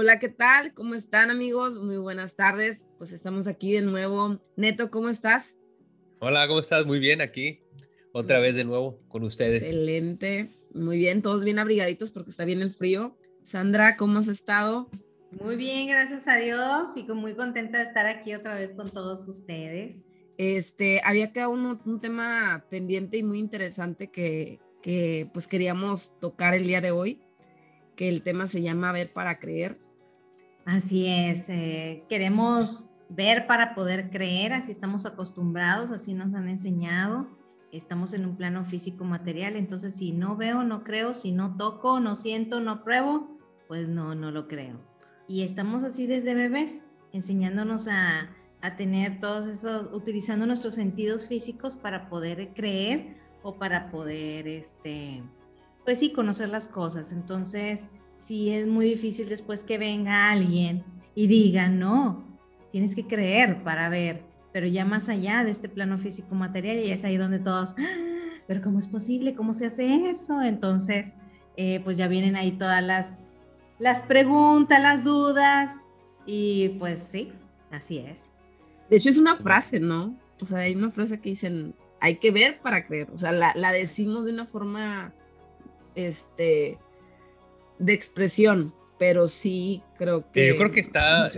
Hola, 0.00 0.20
¿qué 0.20 0.28
tal? 0.28 0.74
¿Cómo 0.74 0.94
están 0.94 1.28
amigos? 1.28 1.76
Muy 1.76 1.96
buenas 1.96 2.36
tardes. 2.36 2.88
Pues 2.98 3.10
estamos 3.10 3.48
aquí 3.48 3.72
de 3.72 3.80
nuevo. 3.80 4.40
Neto, 4.54 4.92
¿cómo 4.92 5.08
estás? 5.08 5.58
Hola, 6.20 6.46
¿cómo 6.46 6.60
estás? 6.60 6.86
Muy 6.86 7.00
bien 7.00 7.20
aquí. 7.20 7.64
Otra 8.12 8.38
vez 8.38 8.54
de 8.54 8.62
nuevo 8.62 9.00
con 9.08 9.24
ustedes. 9.24 9.60
Excelente. 9.60 10.50
Muy 10.72 10.98
bien, 10.98 11.20
todos 11.20 11.42
bien 11.42 11.58
abrigaditos 11.58 12.12
porque 12.12 12.30
está 12.30 12.44
bien 12.44 12.62
el 12.62 12.72
frío. 12.72 13.18
Sandra, 13.42 13.96
¿cómo 13.96 14.20
has 14.20 14.28
estado? 14.28 14.88
Muy 15.42 15.56
bien, 15.56 15.88
gracias 15.88 16.28
a 16.28 16.36
Dios 16.36 16.90
y 16.94 17.02
muy 17.12 17.34
contenta 17.34 17.78
de 17.78 17.84
estar 17.86 18.06
aquí 18.06 18.34
otra 18.34 18.54
vez 18.54 18.74
con 18.74 18.90
todos 18.90 19.26
ustedes. 19.26 19.96
Este, 20.36 21.00
había 21.02 21.32
quedado 21.32 21.50
un, 21.50 21.80
un 21.84 22.00
tema 22.00 22.64
pendiente 22.70 23.16
y 23.16 23.24
muy 23.24 23.40
interesante 23.40 24.12
que, 24.12 24.60
que 24.80 25.28
pues 25.32 25.48
queríamos 25.48 26.16
tocar 26.20 26.54
el 26.54 26.68
día 26.68 26.80
de 26.80 26.92
hoy, 26.92 27.20
que 27.96 28.08
el 28.08 28.22
tema 28.22 28.46
se 28.46 28.62
llama 28.62 28.92
Ver 28.92 29.12
para 29.12 29.40
Creer. 29.40 29.87
Así 30.68 31.06
es, 31.06 31.48
eh, 31.48 32.04
queremos 32.10 32.90
ver 33.08 33.46
para 33.46 33.74
poder 33.74 34.10
creer, 34.10 34.52
así 34.52 34.70
estamos 34.70 35.06
acostumbrados, 35.06 35.90
así 35.90 36.12
nos 36.12 36.34
han 36.34 36.46
enseñado, 36.46 37.26
estamos 37.72 38.12
en 38.12 38.26
un 38.26 38.36
plano 38.36 38.66
físico 38.66 39.02
material, 39.04 39.56
entonces 39.56 39.96
si 39.96 40.12
no 40.12 40.36
veo, 40.36 40.64
no 40.64 40.84
creo, 40.84 41.14
si 41.14 41.32
no 41.32 41.56
toco, 41.56 42.00
no 42.00 42.16
siento, 42.16 42.60
no 42.60 42.84
pruebo, 42.84 43.34
pues 43.66 43.88
no, 43.88 44.14
no 44.14 44.30
lo 44.30 44.46
creo. 44.46 44.78
Y 45.26 45.42
estamos 45.42 45.84
así 45.84 46.06
desde 46.06 46.34
bebés, 46.34 46.84
enseñándonos 47.14 47.88
a, 47.88 48.28
a 48.60 48.76
tener 48.76 49.20
todos 49.20 49.46
esos, 49.46 49.88
utilizando 49.94 50.44
nuestros 50.44 50.74
sentidos 50.74 51.28
físicos 51.28 51.76
para 51.76 52.10
poder 52.10 52.52
creer 52.52 53.16
o 53.42 53.54
para 53.54 53.90
poder, 53.90 54.46
este, 54.46 55.22
pues 55.86 55.98
sí, 56.00 56.12
conocer 56.12 56.50
las 56.50 56.68
cosas. 56.68 57.10
Entonces, 57.10 57.88
sí 58.20 58.50
es 58.50 58.66
muy 58.66 58.86
difícil 58.86 59.28
después 59.28 59.62
que 59.62 59.78
venga 59.78 60.30
alguien 60.30 60.84
y 61.14 61.26
diga, 61.26 61.68
no, 61.68 62.24
tienes 62.70 62.94
que 62.94 63.06
creer 63.06 63.62
para 63.62 63.88
ver, 63.88 64.22
pero 64.52 64.66
ya 64.66 64.84
más 64.84 65.08
allá 65.08 65.44
de 65.44 65.50
este 65.50 65.68
plano 65.68 65.98
físico 65.98 66.34
material, 66.34 66.78
y 66.78 66.90
es 66.90 67.04
ahí 67.04 67.16
donde 67.16 67.38
todos, 67.38 67.74
ah, 67.78 68.42
pero 68.46 68.62
¿cómo 68.62 68.78
es 68.78 68.88
posible? 68.88 69.34
¿Cómo 69.34 69.52
se 69.52 69.66
hace 69.66 70.08
eso? 70.08 70.42
Entonces, 70.42 71.16
eh, 71.56 71.80
pues 71.84 71.96
ya 71.96 72.08
vienen 72.08 72.36
ahí 72.36 72.52
todas 72.52 72.82
las, 72.82 73.20
las 73.78 74.02
preguntas, 74.02 74.80
las 74.80 75.04
dudas, 75.04 75.72
y 76.26 76.70
pues 76.78 77.02
sí, 77.02 77.32
así 77.70 77.98
es. 77.98 78.32
De 78.90 78.96
hecho, 78.96 79.10
es 79.10 79.18
una 79.18 79.36
frase, 79.36 79.80
¿no? 79.80 80.16
O 80.40 80.46
sea, 80.46 80.58
hay 80.58 80.74
una 80.74 80.90
frase 80.90 81.20
que 81.20 81.30
dicen, 81.30 81.74
hay 82.00 82.16
que 82.16 82.30
ver 82.30 82.60
para 82.60 82.84
creer, 82.84 83.10
o 83.12 83.18
sea, 83.18 83.32
la, 83.32 83.52
la 83.56 83.72
decimos 83.72 84.24
de 84.24 84.32
una 84.32 84.46
forma, 84.46 85.12
este, 85.94 86.78
de 87.78 87.92
expresión, 87.92 88.74
pero 88.98 89.28
sí 89.28 89.82
creo 89.96 90.30
que... 90.30 90.48
yo 90.48 90.56
creo 90.56 90.72
que 90.72 90.80
está, 90.80 91.28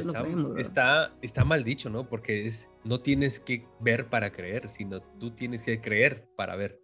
está, 0.59 1.15
está, 1.21 1.45
mal 1.45 1.65
dicho, 1.65 1.91
¿no? 1.91 2.09
Porque 2.09 2.47
es, 2.47 2.69
no 2.85 3.01
tienes 3.01 3.39
que 3.39 3.67
ver 3.81 4.09
para 4.09 4.33
creer, 4.33 4.69
sino 4.69 5.01
tú 5.01 5.31
tienes 5.33 5.63
que 5.63 5.81
creer 5.81 6.27
para 6.37 6.57
ver. 6.57 6.81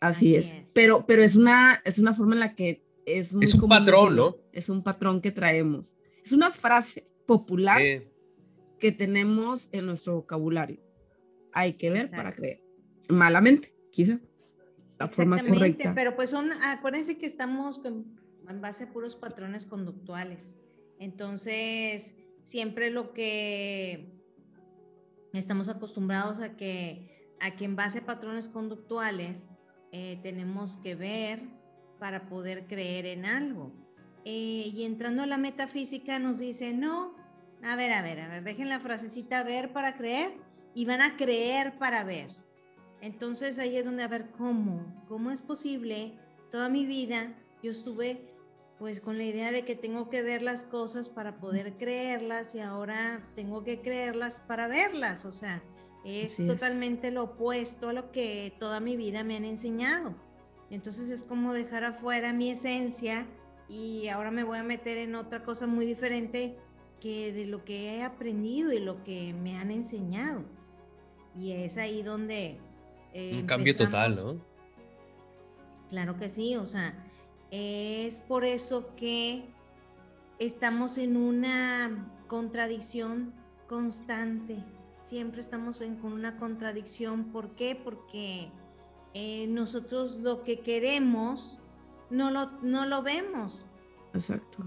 Así, 0.00 0.34
es. 0.36 0.56
Pero, 0.74 1.04
pero 1.06 1.22
es, 1.22 1.36
una, 1.36 1.82
es 1.84 1.98
una 1.98 2.14
forma 2.14 2.34
en 2.34 2.40
la 2.40 2.54
que 2.54 2.82
es 3.06 3.34
muy 3.34 3.44
Es 3.44 3.54
un 3.54 3.68
patrón, 3.68 4.16
¿no? 4.16 4.36
Es 4.52 4.68
un 4.68 4.82
patrón 4.82 5.20
que 5.20 5.30
traemos. 5.30 5.96
Es 6.24 6.32
una 6.32 6.50
frase 6.50 7.04
popular 7.26 7.80
que 8.78 8.92
tenemos 8.92 9.68
en 9.72 9.86
nuestro 9.86 10.16
vocabulario. 10.16 10.80
Hay 11.52 11.74
que 11.74 11.90
ver 11.90 12.10
para 12.10 12.32
creer. 12.32 12.62
Malamente, 13.08 13.74
quizá. 13.90 14.18
La 14.98 15.08
forma 15.08 15.42
correcta. 15.42 15.94
Pero 15.94 16.14
pues 16.14 16.30
son, 16.30 16.52
acuérdense 16.52 17.16
que 17.18 17.26
estamos 17.26 17.80
en 18.50 18.60
base 18.60 18.84
a 18.84 18.92
puros 18.92 19.16
patrones 19.16 19.66
conductuales. 19.66 20.56
Entonces, 20.98 22.14
siempre 22.42 22.90
lo 22.90 23.12
que 23.12 24.12
estamos 25.32 25.68
acostumbrados 25.68 26.40
a 26.40 26.56
que, 26.56 27.34
a 27.40 27.56
que 27.56 27.64
en 27.64 27.76
base 27.76 28.00
a 28.00 28.06
patrones 28.06 28.48
conductuales 28.48 29.48
eh, 29.92 30.18
tenemos 30.22 30.76
que 30.78 30.94
ver 30.94 31.40
para 31.98 32.28
poder 32.28 32.66
creer 32.66 33.06
en 33.06 33.24
algo. 33.24 33.72
Eh, 34.24 34.70
y 34.74 34.84
entrando 34.84 35.22
a 35.22 35.26
la 35.26 35.38
metafísica 35.38 36.18
nos 36.18 36.38
dice, 36.38 36.72
no, 36.74 37.14
a 37.62 37.76
ver, 37.76 37.92
a 37.92 38.02
ver, 38.02 38.20
a 38.20 38.28
ver, 38.28 38.44
dejen 38.44 38.68
la 38.68 38.80
frasecita 38.80 39.42
ver 39.42 39.72
para 39.72 39.96
creer 39.96 40.32
y 40.74 40.84
van 40.84 41.00
a 41.00 41.16
creer 41.16 41.78
para 41.78 42.04
ver. 42.04 42.36
Entonces 43.00 43.58
ahí 43.58 43.76
es 43.76 43.84
donde 43.84 44.02
a 44.02 44.08
ver 44.08 44.30
cómo, 44.36 44.84
cómo 45.08 45.30
es 45.30 45.40
posible, 45.40 46.18
toda 46.50 46.68
mi 46.68 46.84
vida 46.84 47.34
yo 47.62 47.70
estuve 47.70 48.30
pues 48.80 49.02
con 49.02 49.18
la 49.18 49.24
idea 49.24 49.52
de 49.52 49.66
que 49.66 49.76
tengo 49.76 50.08
que 50.08 50.22
ver 50.22 50.40
las 50.40 50.64
cosas 50.64 51.10
para 51.10 51.36
poder 51.36 51.74
creerlas 51.74 52.54
y 52.54 52.60
ahora 52.60 53.22
tengo 53.36 53.62
que 53.62 53.82
creerlas 53.82 54.38
para 54.38 54.68
verlas, 54.68 55.26
o 55.26 55.34
sea, 55.34 55.62
es 56.02 56.38
totalmente 56.38 57.10
lo 57.10 57.24
opuesto 57.24 57.90
a 57.90 57.92
lo 57.92 58.10
que 58.10 58.54
toda 58.58 58.80
mi 58.80 58.96
vida 58.96 59.22
me 59.22 59.36
han 59.36 59.44
enseñado. 59.44 60.14
Entonces 60.70 61.10
es 61.10 61.22
como 61.24 61.52
dejar 61.52 61.84
afuera 61.84 62.32
mi 62.32 62.48
esencia 62.48 63.26
y 63.68 64.08
ahora 64.08 64.30
me 64.30 64.44
voy 64.44 64.56
a 64.56 64.62
meter 64.62 64.96
en 64.96 65.14
otra 65.14 65.42
cosa 65.42 65.66
muy 65.66 65.84
diferente 65.84 66.56
que 67.02 67.34
de 67.34 67.44
lo 67.44 67.66
que 67.66 67.96
he 67.96 68.02
aprendido 68.02 68.72
y 68.72 68.78
lo 68.78 69.04
que 69.04 69.34
me 69.34 69.58
han 69.58 69.70
enseñado. 69.70 70.42
Y 71.38 71.52
es 71.52 71.76
ahí 71.76 72.02
donde... 72.02 72.58
Eh, 73.12 73.40
Un 73.40 73.46
cambio 73.46 73.76
total, 73.76 74.16
¿no? 74.16 74.40
Claro 75.90 76.16
que 76.16 76.30
sí, 76.30 76.56
o 76.56 76.64
sea, 76.64 77.09
es 77.50 78.18
por 78.18 78.44
eso 78.44 78.94
que 78.96 79.44
estamos 80.38 80.98
en 80.98 81.16
una 81.16 82.12
contradicción 82.28 83.34
constante. 83.68 84.64
Siempre 84.96 85.40
estamos 85.40 85.80
en, 85.80 85.96
con 85.96 86.12
una 86.12 86.36
contradicción. 86.38 87.32
¿Por 87.32 87.54
qué? 87.56 87.74
Porque 87.74 88.50
eh, 89.14 89.46
nosotros 89.48 90.16
lo 90.18 90.42
que 90.44 90.60
queremos 90.60 91.58
no 92.08 92.30
lo, 92.30 92.50
no 92.62 92.86
lo 92.86 93.02
vemos. 93.02 93.66
Exacto. 94.14 94.64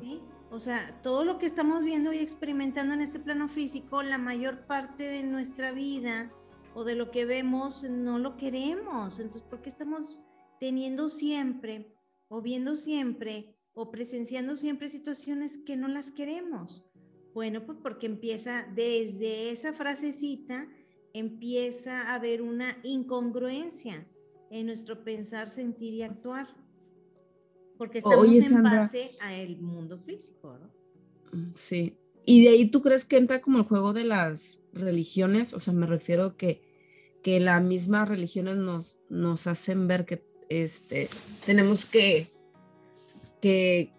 O 0.52 0.60
sea, 0.60 1.02
todo 1.02 1.26
lo 1.26 1.40
que 1.40 1.46
estamos 1.46 1.84
viendo 1.84 2.14
y 2.14 2.20
experimentando 2.20 2.94
en 2.94 3.02
este 3.02 3.20
plano 3.20 3.48
físico, 3.48 4.04
la 4.04 4.18
mayor 4.18 4.66
parte 4.68 5.04
de 5.04 5.24
nuestra 5.24 5.72
vida 5.72 6.32
o 6.76 6.84
de 6.84 6.96
lo 6.96 7.12
que 7.12 7.26
vemos 7.26 7.84
no 7.84 8.20
lo 8.20 8.38
queremos. 8.38 9.20
Entonces, 9.20 9.50
¿por 9.50 9.62
qué 9.62 9.70
estamos 9.70 10.20
teniendo 10.60 11.10
siempre 11.10 11.94
o 12.28 12.42
viendo 12.42 12.76
siempre 12.76 13.56
o 13.74 13.90
presenciando 13.90 14.56
siempre 14.56 14.90
situaciones 14.90 15.58
que 15.58 15.76
no 15.76 15.88
las 15.88 16.12
queremos? 16.12 16.84
Bueno, 17.34 17.66
pues 17.66 17.80
porque 17.82 18.06
empieza 18.06 18.68
desde 18.76 19.50
esa 19.50 19.74
frasecita, 19.74 20.68
empieza 21.14 22.10
a 22.10 22.16
haber 22.16 22.42
una 22.42 22.78
incongruencia 22.84 24.08
en 24.52 24.68
nuestro 24.68 25.04
pensar, 25.04 25.50
sentir 25.50 25.96
y 25.96 26.04
actuar. 26.04 26.48
Porque 27.78 27.98
estamos 27.98 28.52
en 28.52 28.64
base 28.64 29.10
al 29.22 29.58
mundo 29.58 29.98
físico, 29.98 30.60
¿no? 30.60 30.68
Mm, 31.38 31.52
sí. 31.56 31.98
Y 32.26 32.44
de 32.44 32.50
ahí 32.50 32.70
tú 32.70 32.82
crees 32.82 33.04
que 33.04 33.18
entra 33.18 33.42
como 33.42 33.58
el 33.58 33.64
juego 33.66 33.94
de 33.94 34.06
las 34.06 34.62
religiones, 34.74 35.54
o 35.54 35.60
sea, 35.60 35.74
me 35.74 35.88
refiero 35.88 36.38
que, 36.38 36.62
que 37.24 37.40
las 37.40 37.62
mismas 37.64 38.08
religiones 38.08 38.58
nos, 38.58 38.98
nos 39.10 39.48
hacen 39.48 39.88
ver 39.88 40.06
que 40.06 40.24
este, 40.50 41.10
tenemos 41.46 41.86
que, 41.86 42.32
que, 43.42 43.92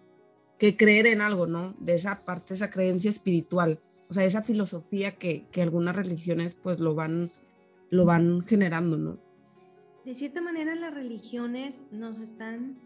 creer 0.77 1.07
en 1.07 1.21
algo, 1.21 1.47
¿no? 1.47 1.75
De 1.79 1.93
esa 1.93 2.25
parte, 2.25 2.53
esa 2.53 2.69
creencia 2.69 3.09
espiritual, 3.09 3.79
o 4.09 4.13
sea, 4.13 4.25
esa 4.25 4.41
filosofía 4.41 5.15
que, 5.15 5.45
algunas 5.61 5.95
religiones 5.95 6.55
pues 6.55 6.79
lo 6.79 6.95
van, 6.95 7.31
lo 7.89 8.05
van 8.05 8.41
generando, 8.45 8.97
¿no? 8.97 9.17
De 10.03 10.13
cierta 10.13 10.41
manera 10.41 10.75
las 10.75 10.93
religiones 10.93 11.83
nos 11.91 12.19
están 12.19 12.77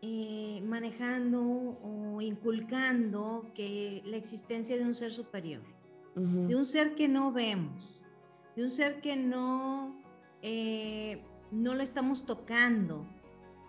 eh, 0.00 0.62
manejando 0.64 1.40
o 1.42 2.20
inculcando 2.20 3.46
que 3.54 4.02
la 4.06 4.16
existencia 4.16 4.76
de 4.76 4.84
un 4.84 4.94
ser 4.94 5.12
superior, 5.12 5.62
de 6.14 6.56
un 6.56 6.66
ser 6.66 6.94
que 6.94 7.08
no 7.08 7.32
vemos, 7.32 7.98
de 8.56 8.64
un 8.64 8.70
ser 8.70 9.00
que 9.00 9.16
no 9.16 10.02
eh, 10.42 11.22
no 11.52 11.74
lo 11.74 11.82
estamos 11.82 12.24
tocando, 12.24 13.06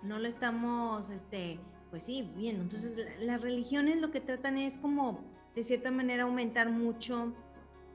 no 0.01 0.17
lo 0.17 0.27
estamos, 0.27 1.09
este, 1.09 1.59
pues 1.91 2.03
sí, 2.03 2.31
viendo. 2.35 2.63
Entonces, 2.63 2.97
las 3.19 3.41
religiones 3.41 4.01
lo 4.01 4.09
que 4.09 4.21
tratan 4.21 4.57
es 4.57 4.77
como, 4.77 5.19
de 5.53 5.63
cierta 5.63 5.91
manera, 5.91 6.23
aumentar 6.23 6.71
mucho 6.71 7.33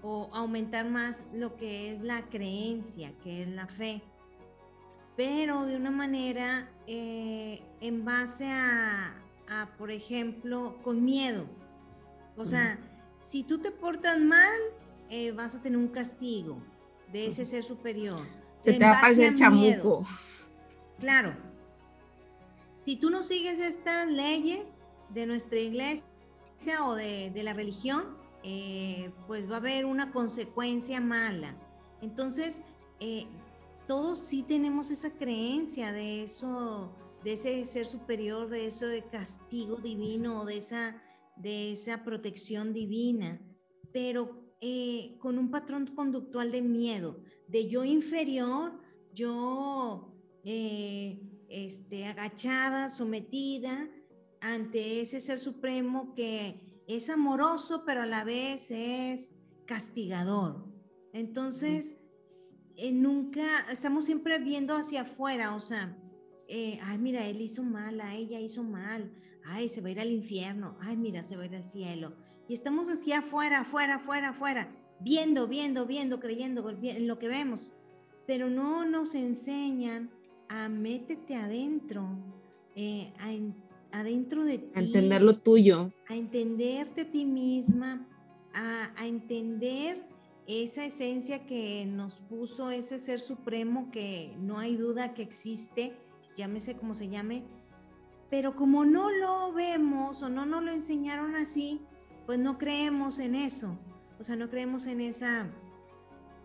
o 0.03 0.29
aumentar 0.33 0.89
más 0.89 1.25
lo 1.33 1.57
que 1.57 1.95
es 1.95 2.03
la 2.03 2.29
creencia, 2.29 3.13
que 3.25 3.43
es 3.43 3.49
la 3.49 3.67
fe, 3.67 4.03
pero 5.17 5.67
de 5.67 5.77
una 5.77 5.91
manera 5.91 6.71
eh, 6.87 7.61
en 7.81 8.05
base 8.05 8.47
a, 8.47 9.15
por 9.77 9.91
ejemplo, 9.91 10.77
con 10.85 11.05
miedo. 11.05 11.47
O 12.37 12.45
sea, 12.45 12.79
si 13.19 13.43
tú 13.43 13.59
te 13.59 13.73
portas 13.73 14.21
mal, 14.21 14.57
eh, 15.11 15.33
vas 15.33 15.57
a 15.57 15.63
tener 15.63 15.77
un 15.77 15.89
castigo 15.89 16.59
de 17.13 17.27
ese 17.27 17.45
ser 17.45 17.65
superior. 17.65 18.21
Se 18.61 18.73
te 18.73 18.85
va 18.85 18.99
a 18.99 19.01
pasar 19.01 19.35
chamuco. 19.35 20.05
Claro. 20.99 21.37
Si 22.79 22.97
tú 22.97 23.11
no 23.11 23.23
sigues 23.23 23.61
estas 23.61 24.09
leyes 24.09 24.85
de 25.11 25.27
nuestra 25.27 25.59
iglesia, 25.59 26.05
o 26.85 26.95
de, 26.95 27.33
la 27.43 27.53
religión, 27.53 28.17
eh, 28.43 29.13
pues 29.27 29.49
va 29.51 29.55
a 29.55 29.59
haber 29.59 29.85
una 29.85 30.11
consecuencia 30.11 31.01
mala. 31.01 31.55
Entonces, 32.01 32.63
eh, 33.01 33.27
todos 33.87 34.19
sí 34.19 34.43
tenemos 34.43 34.91
esa 34.91 35.11
creencia 35.11 35.93
de 35.93 36.23
eso, 36.23 36.93
de 37.25 37.35
ese 37.35 37.65
ser 37.65 37.87
superior, 37.87 38.49
de 38.49 38.67
eso 38.67 38.87
de 38.87 39.03
castigo 39.03 39.77
divino, 39.77 40.45
de 40.45 40.57
esa, 40.57 41.03
de 41.37 41.73
esa 41.73 42.05
protección 42.05 42.73
divina, 42.73 43.41
pero 43.93 44.48
eh, 44.61 45.17
con 45.21 45.39
un 45.39 45.51
patrón 45.51 45.87
conductual 45.95 46.51
de 46.53 46.63
miedo, 46.63 47.23
de 47.47 47.69
yo 47.69 47.85
inferior, 47.85 48.81
yo 49.15 50.15
este, 50.45 52.07
agachada, 52.07 52.89
sometida, 52.89 53.89
ante 54.41 55.01
ese 55.01 55.21
ser 55.21 55.39
supremo 55.39 56.15
que 56.15 56.85
es 56.87 57.11
amoroso, 57.11 57.85
pero 57.85 58.03
a 58.03 58.07
la 58.07 58.25
vez 58.25 58.71
es 58.71 59.35
castigador. 59.67 60.65
Entonces, 61.13 61.97
eh, 62.77 62.93
nunca, 62.93 63.71
estamos 63.71 64.05
siempre 64.05 64.39
viendo 64.39 64.75
hacia 64.75 65.03
afuera, 65.03 65.55
o 65.55 65.61
sea, 65.61 65.97
eh, 66.49 66.79
ay, 66.83 66.99
mira, 66.99 67.27
él 67.27 67.41
hizo 67.41 67.63
mal, 67.63 68.01
a 68.01 68.15
ella 68.15 68.41
hizo 68.41 68.63
mal, 68.63 69.13
ay, 69.45 69.69
se 69.69 69.81
va 69.81 69.89
a 69.89 69.91
ir 69.91 70.01
al 70.01 70.11
infierno, 70.11 70.79
ay, 70.81 70.97
mira, 70.97 71.23
se 71.23 71.37
va 71.37 71.43
a 71.43 71.47
ir 71.47 71.57
al 71.57 71.69
cielo. 71.69 72.15
Y 72.49 72.55
estamos 72.55 72.89
hacia 72.89 73.19
afuera, 73.19 73.61
afuera, 73.61 73.97
afuera, 73.97 74.31
afuera, 74.31 74.69
viendo, 75.01 75.47
viendo, 75.47 75.87
viendo, 75.87 76.19
creyendo 76.19 76.69
en 76.83 77.07
lo 77.07 77.19
que 77.19 77.29
vemos, 77.29 77.75
pero 78.27 78.49
no 78.49 78.87
nos 78.87 79.15
enseñan 79.15 80.11
a 80.49 80.69
métete 80.69 81.37
adentro, 81.37 82.09
eh, 82.75 83.13
a 83.21 83.99
adentro 84.01 84.45
de 84.45 84.59
ti. 84.59 84.71
A 84.75 84.81
entender 84.81 85.23
lo 85.23 85.39
tuyo. 85.39 85.93
A 86.09 86.17
entenderte 86.17 87.03
a 87.03 87.11
ti 87.11 87.27
misma, 87.27 88.07
a, 88.55 88.93
a 88.97 89.07
entender 89.07 90.03
esa 90.47 90.87
esencia 90.87 91.45
que 91.45 91.85
nos 91.85 92.15
puso 92.15 92.71
ese 92.71 92.99
ser 92.99 93.21
supremo 93.21 93.91
que 93.93 94.35
no 94.41 94.59
hay 94.59 94.77
duda 94.77 95.13
que 95.13 95.23
existe, 95.23 95.93
llámese 96.35 96.75
como 96.75 96.95
se 96.95 97.11
llame, 97.11 97.43
pero 98.31 98.57
como 98.57 98.87
no 98.87 99.11
lo 99.11 99.53
vemos 99.53 100.23
o 100.23 100.31
no 100.31 100.47
nos 100.47 100.63
lo 100.63 100.73
enseñaron 100.73 101.37
así, 101.37 101.83
pues 102.29 102.39
no 102.39 102.59
creemos 102.59 103.19
en 103.21 103.35
eso, 103.35 103.79
o 104.21 104.23
sea, 104.23 104.37
no 104.37 104.51
creemos 104.51 104.87
en 104.87 105.01
esa 105.01 105.47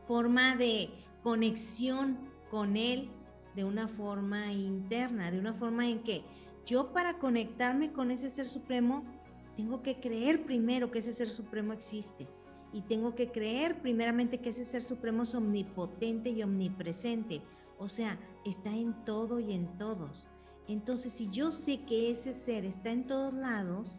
forma 0.07 0.55
de 0.55 0.89
conexión 1.23 2.17
con 2.49 2.77
Él 2.77 3.09
de 3.53 3.65
una 3.65 3.89
forma 3.89 4.53
interna, 4.53 5.29
de 5.29 5.39
una 5.39 5.53
forma 5.53 5.89
en 5.89 6.01
que 6.01 6.23
yo 6.65 6.93
para 6.93 7.19
conectarme 7.19 7.91
con 7.91 8.11
ese 8.11 8.29
ser 8.29 8.47
supremo, 8.47 9.03
tengo 9.57 9.81
que 9.81 9.99
creer 9.99 10.45
primero 10.45 10.89
que 10.89 10.99
ese 10.99 11.11
ser 11.11 11.27
supremo 11.27 11.73
existe. 11.73 12.29
Y 12.71 12.83
tengo 12.83 13.13
que 13.13 13.29
creer 13.29 13.81
primeramente 13.81 14.39
que 14.39 14.51
ese 14.51 14.63
ser 14.63 14.83
supremo 14.83 15.23
es 15.23 15.35
omnipotente 15.35 16.29
y 16.29 16.43
omnipresente. 16.43 17.41
O 17.77 17.89
sea, 17.89 18.17
está 18.45 18.73
en 18.73 18.93
todo 19.03 19.37
y 19.41 19.51
en 19.51 19.67
todos. 19.77 20.25
Entonces, 20.69 21.11
si 21.11 21.29
yo 21.29 21.51
sé 21.51 21.81
que 21.81 22.09
ese 22.09 22.31
ser 22.31 22.63
está 22.63 22.89
en 22.89 23.05
todos 23.05 23.33
lados, 23.33 23.97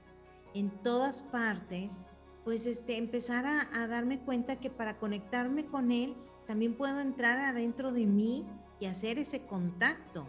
en 0.55 0.71
todas 0.83 1.21
partes, 1.21 2.03
pues 2.45 2.67
este, 2.67 2.97
empezar 2.97 3.47
a, 3.47 3.69
a 3.73 3.87
darme 3.87 4.21
cuenta 4.21 4.61
que 4.61 4.71
para 4.71 4.99
conectarme 4.99 5.67
con 5.67 5.93
él, 5.93 6.15
también 6.47 6.75
puedo 6.75 7.01
entrar 7.01 7.39
adentro 7.39 7.93
de 7.93 8.07
mí 8.07 8.47
y 8.81 8.87
hacer 8.87 9.19
ese 9.19 9.47
contacto. 9.47 10.27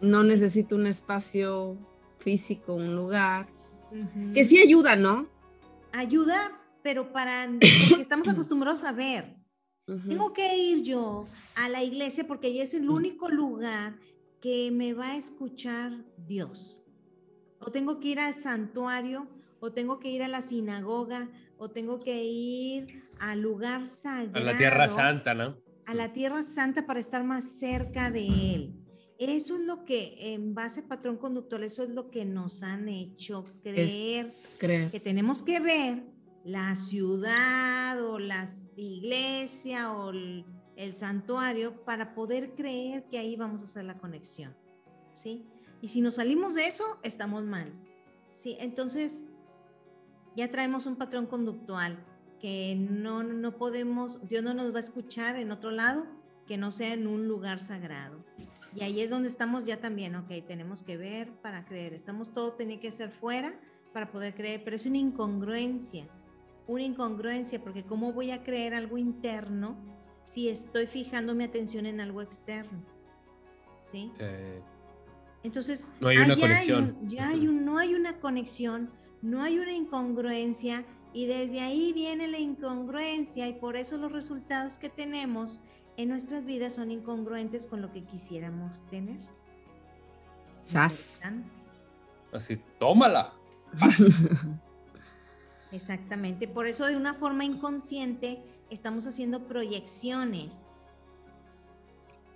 No 0.00 0.22
necesito 0.22 0.76
un 0.76 0.86
espacio 0.86 1.76
físico, 2.18 2.74
un 2.74 2.96
lugar. 2.96 3.48
Que 4.34 4.44
sí 4.44 4.58
ayuda, 4.58 4.94
¿no? 4.94 5.26
Ayuda, 5.92 6.52
pero 6.82 7.12
para 7.12 7.46
porque 7.88 8.02
estamos 8.02 8.28
acostumbrados 8.28 8.84
a 8.84 8.92
ver. 8.92 9.36
Tengo 10.06 10.32
que 10.32 10.56
ir 10.56 10.84
yo 10.84 11.26
a 11.56 11.68
la 11.68 11.82
iglesia 11.82 12.24
porque 12.24 12.46
allí 12.46 12.60
es 12.60 12.74
el 12.74 12.88
único 12.88 13.28
lugar 13.28 13.98
que 14.40 14.70
me 14.70 14.94
va 14.94 15.08
a 15.08 15.16
escuchar 15.16 16.04
Dios. 16.16 16.80
O 17.58 17.72
tengo 17.72 17.98
que 17.98 18.08
ir 18.10 18.20
al 18.20 18.34
santuario, 18.34 19.26
o 19.60 19.72
tengo 19.72 19.98
que 19.98 20.10
ir 20.10 20.22
a 20.22 20.28
la 20.28 20.42
sinagoga, 20.42 21.28
o 21.58 21.70
tengo 21.70 22.00
que 22.00 22.24
ir 22.24 22.86
al 23.20 23.40
lugar 23.40 23.84
sagrado. 23.84 24.38
A 24.38 24.52
la 24.52 24.58
tierra 24.58 24.88
santa, 24.88 25.34
¿no? 25.34 25.56
A 25.86 25.94
la 25.94 26.12
tierra 26.12 26.42
santa 26.42 26.86
para 26.86 27.00
estar 27.00 27.22
más 27.22 27.44
cerca 27.44 28.10
de 28.10 28.26
Él. 28.54 28.80
Eso 29.18 29.56
es 29.56 29.60
lo 29.66 29.84
que, 29.84 30.32
en 30.32 30.54
base 30.54 30.80
a 30.80 30.88
patrón 30.88 31.18
conductual, 31.18 31.62
eso 31.62 31.82
es 31.82 31.90
lo 31.90 32.10
que 32.10 32.24
nos 32.24 32.62
han 32.62 32.88
hecho 32.88 33.44
creer, 33.62 34.34
que 34.58 35.00
tenemos 35.04 35.42
que 35.42 35.60
ver 35.60 36.02
la 36.42 36.74
ciudad 36.74 38.02
o 38.02 38.18
la 38.18 38.48
iglesia 38.76 39.92
o 39.92 40.10
el, 40.10 40.46
santuario 40.92 41.84
para 41.84 42.14
poder 42.14 42.54
creer 42.54 43.04
que 43.10 43.18
ahí 43.18 43.36
vamos 43.36 43.60
a 43.60 43.64
hacer 43.64 43.84
la 43.84 43.98
conexión. 43.98 44.56
¿Sí? 45.12 45.44
Y 45.82 45.88
si 45.88 46.00
nos 46.00 46.14
salimos 46.14 46.54
de 46.54 46.66
eso, 46.66 46.98
estamos 47.02 47.44
mal. 47.44 47.70
¿Sí? 48.32 48.56
Entonces, 48.58 49.22
ya 50.36 50.50
traemos 50.50 50.86
un 50.86 50.96
patrón 50.96 51.26
conductual 51.26 51.98
que 52.40 52.74
no, 52.74 53.22
no 53.22 53.56
podemos, 53.56 54.26
Dios 54.28 54.42
no 54.42 54.54
nos 54.54 54.72
va 54.72 54.78
a 54.78 54.80
escuchar 54.80 55.36
en 55.36 55.50
otro 55.50 55.70
lado 55.70 56.06
que 56.46 56.56
no 56.56 56.72
sea 56.72 56.94
en 56.94 57.06
un 57.06 57.28
lugar 57.28 57.60
sagrado. 57.60 58.24
Y 58.74 58.82
ahí 58.82 59.00
es 59.00 59.10
donde 59.10 59.28
estamos 59.28 59.64
ya 59.64 59.80
también, 59.80 60.14
ok, 60.14 60.28
tenemos 60.46 60.82
que 60.82 60.96
ver 60.96 61.30
para 61.42 61.64
creer. 61.64 61.92
Estamos 61.92 62.32
todo, 62.32 62.52
tiene 62.52 62.80
que 62.80 62.90
ser 62.90 63.10
fuera 63.10 63.54
para 63.92 64.10
poder 64.10 64.34
creer, 64.34 64.62
pero 64.64 64.76
es 64.76 64.86
una 64.86 64.98
incongruencia, 64.98 66.06
una 66.66 66.82
incongruencia, 66.82 67.60
porque 67.62 67.84
¿cómo 67.84 68.12
voy 68.12 68.30
a 68.30 68.42
creer 68.42 68.74
algo 68.74 68.96
interno 68.96 69.76
si 70.26 70.48
estoy 70.48 70.86
fijando 70.86 71.34
mi 71.34 71.44
atención 71.44 71.86
en 71.86 72.00
algo 72.00 72.22
externo? 72.22 72.82
¿Sí? 73.90 74.12
Entonces, 75.42 75.90
no 76.00 76.08
hay 76.08 76.18
una 76.18 76.36
conexión. 76.36 76.96
ya 77.08 77.30
hay 77.30 77.48
un, 77.48 77.64
no 77.64 77.78
hay 77.78 77.94
una 77.94 78.20
conexión, 78.20 78.90
no 79.22 79.42
hay 79.42 79.58
una 79.58 79.72
incongruencia 79.72 80.84
y 81.12 81.26
desde 81.26 81.60
ahí 81.60 81.92
viene 81.92 82.28
la 82.28 82.38
incongruencia 82.38 83.48
y 83.48 83.54
por 83.54 83.76
eso 83.76 83.96
los 83.96 84.12
resultados 84.12 84.78
que 84.78 84.88
tenemos 84.88 85.60
en 85.96 86.08
nuestras 86.08 86.44
vidas 86.44 86.74
son 86.74 86.90
incongruentes 86.90 87.66
con 87.66 87.82
lo 87.82 87.92
que 87.92 88.04
quisiéramos 88.04 88.82
tener. 88.88 89.18
Sas. 90.62 91.20
Así, 92.32 92.60
tómala. 92.78 93.32
Exactamente. 95.72 96.48
Por 96.48 96.66
eso 96.66 96.86
de 96.86 96.96
una 96.96 97.14
forma 97.14 97.44
inconsciente 97.44 98.42
estamos 98.70 99.06
haciendo 99.06 99.46
proyecciones. 99.46 100.66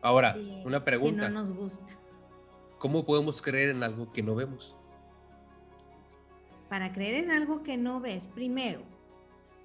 Ahora, 0.02 0.36
una 0.64 0.84
pregunta. 0.84 1.22
Que 1.22 1.28
no 1.28 1.40
nos 1.40 1.52
gusta. 1.52 1.86
¿Cómo 2.78 3.06
podemos 3.06 3.40
creer 3.40 3.70
en 3.70 3.82
algo 3.82 4.12
que 4.12 4.22
no 4.22 4.34
vemos? 4.34 4.76
Para 6.74 6.92
creer 6.92 7.22
en 7.22 7.30
algo 7.30 7.62
que 7.62 7.76
no 7.76 8.00
ves, 8.00 8.26
primero, 8.26 8.82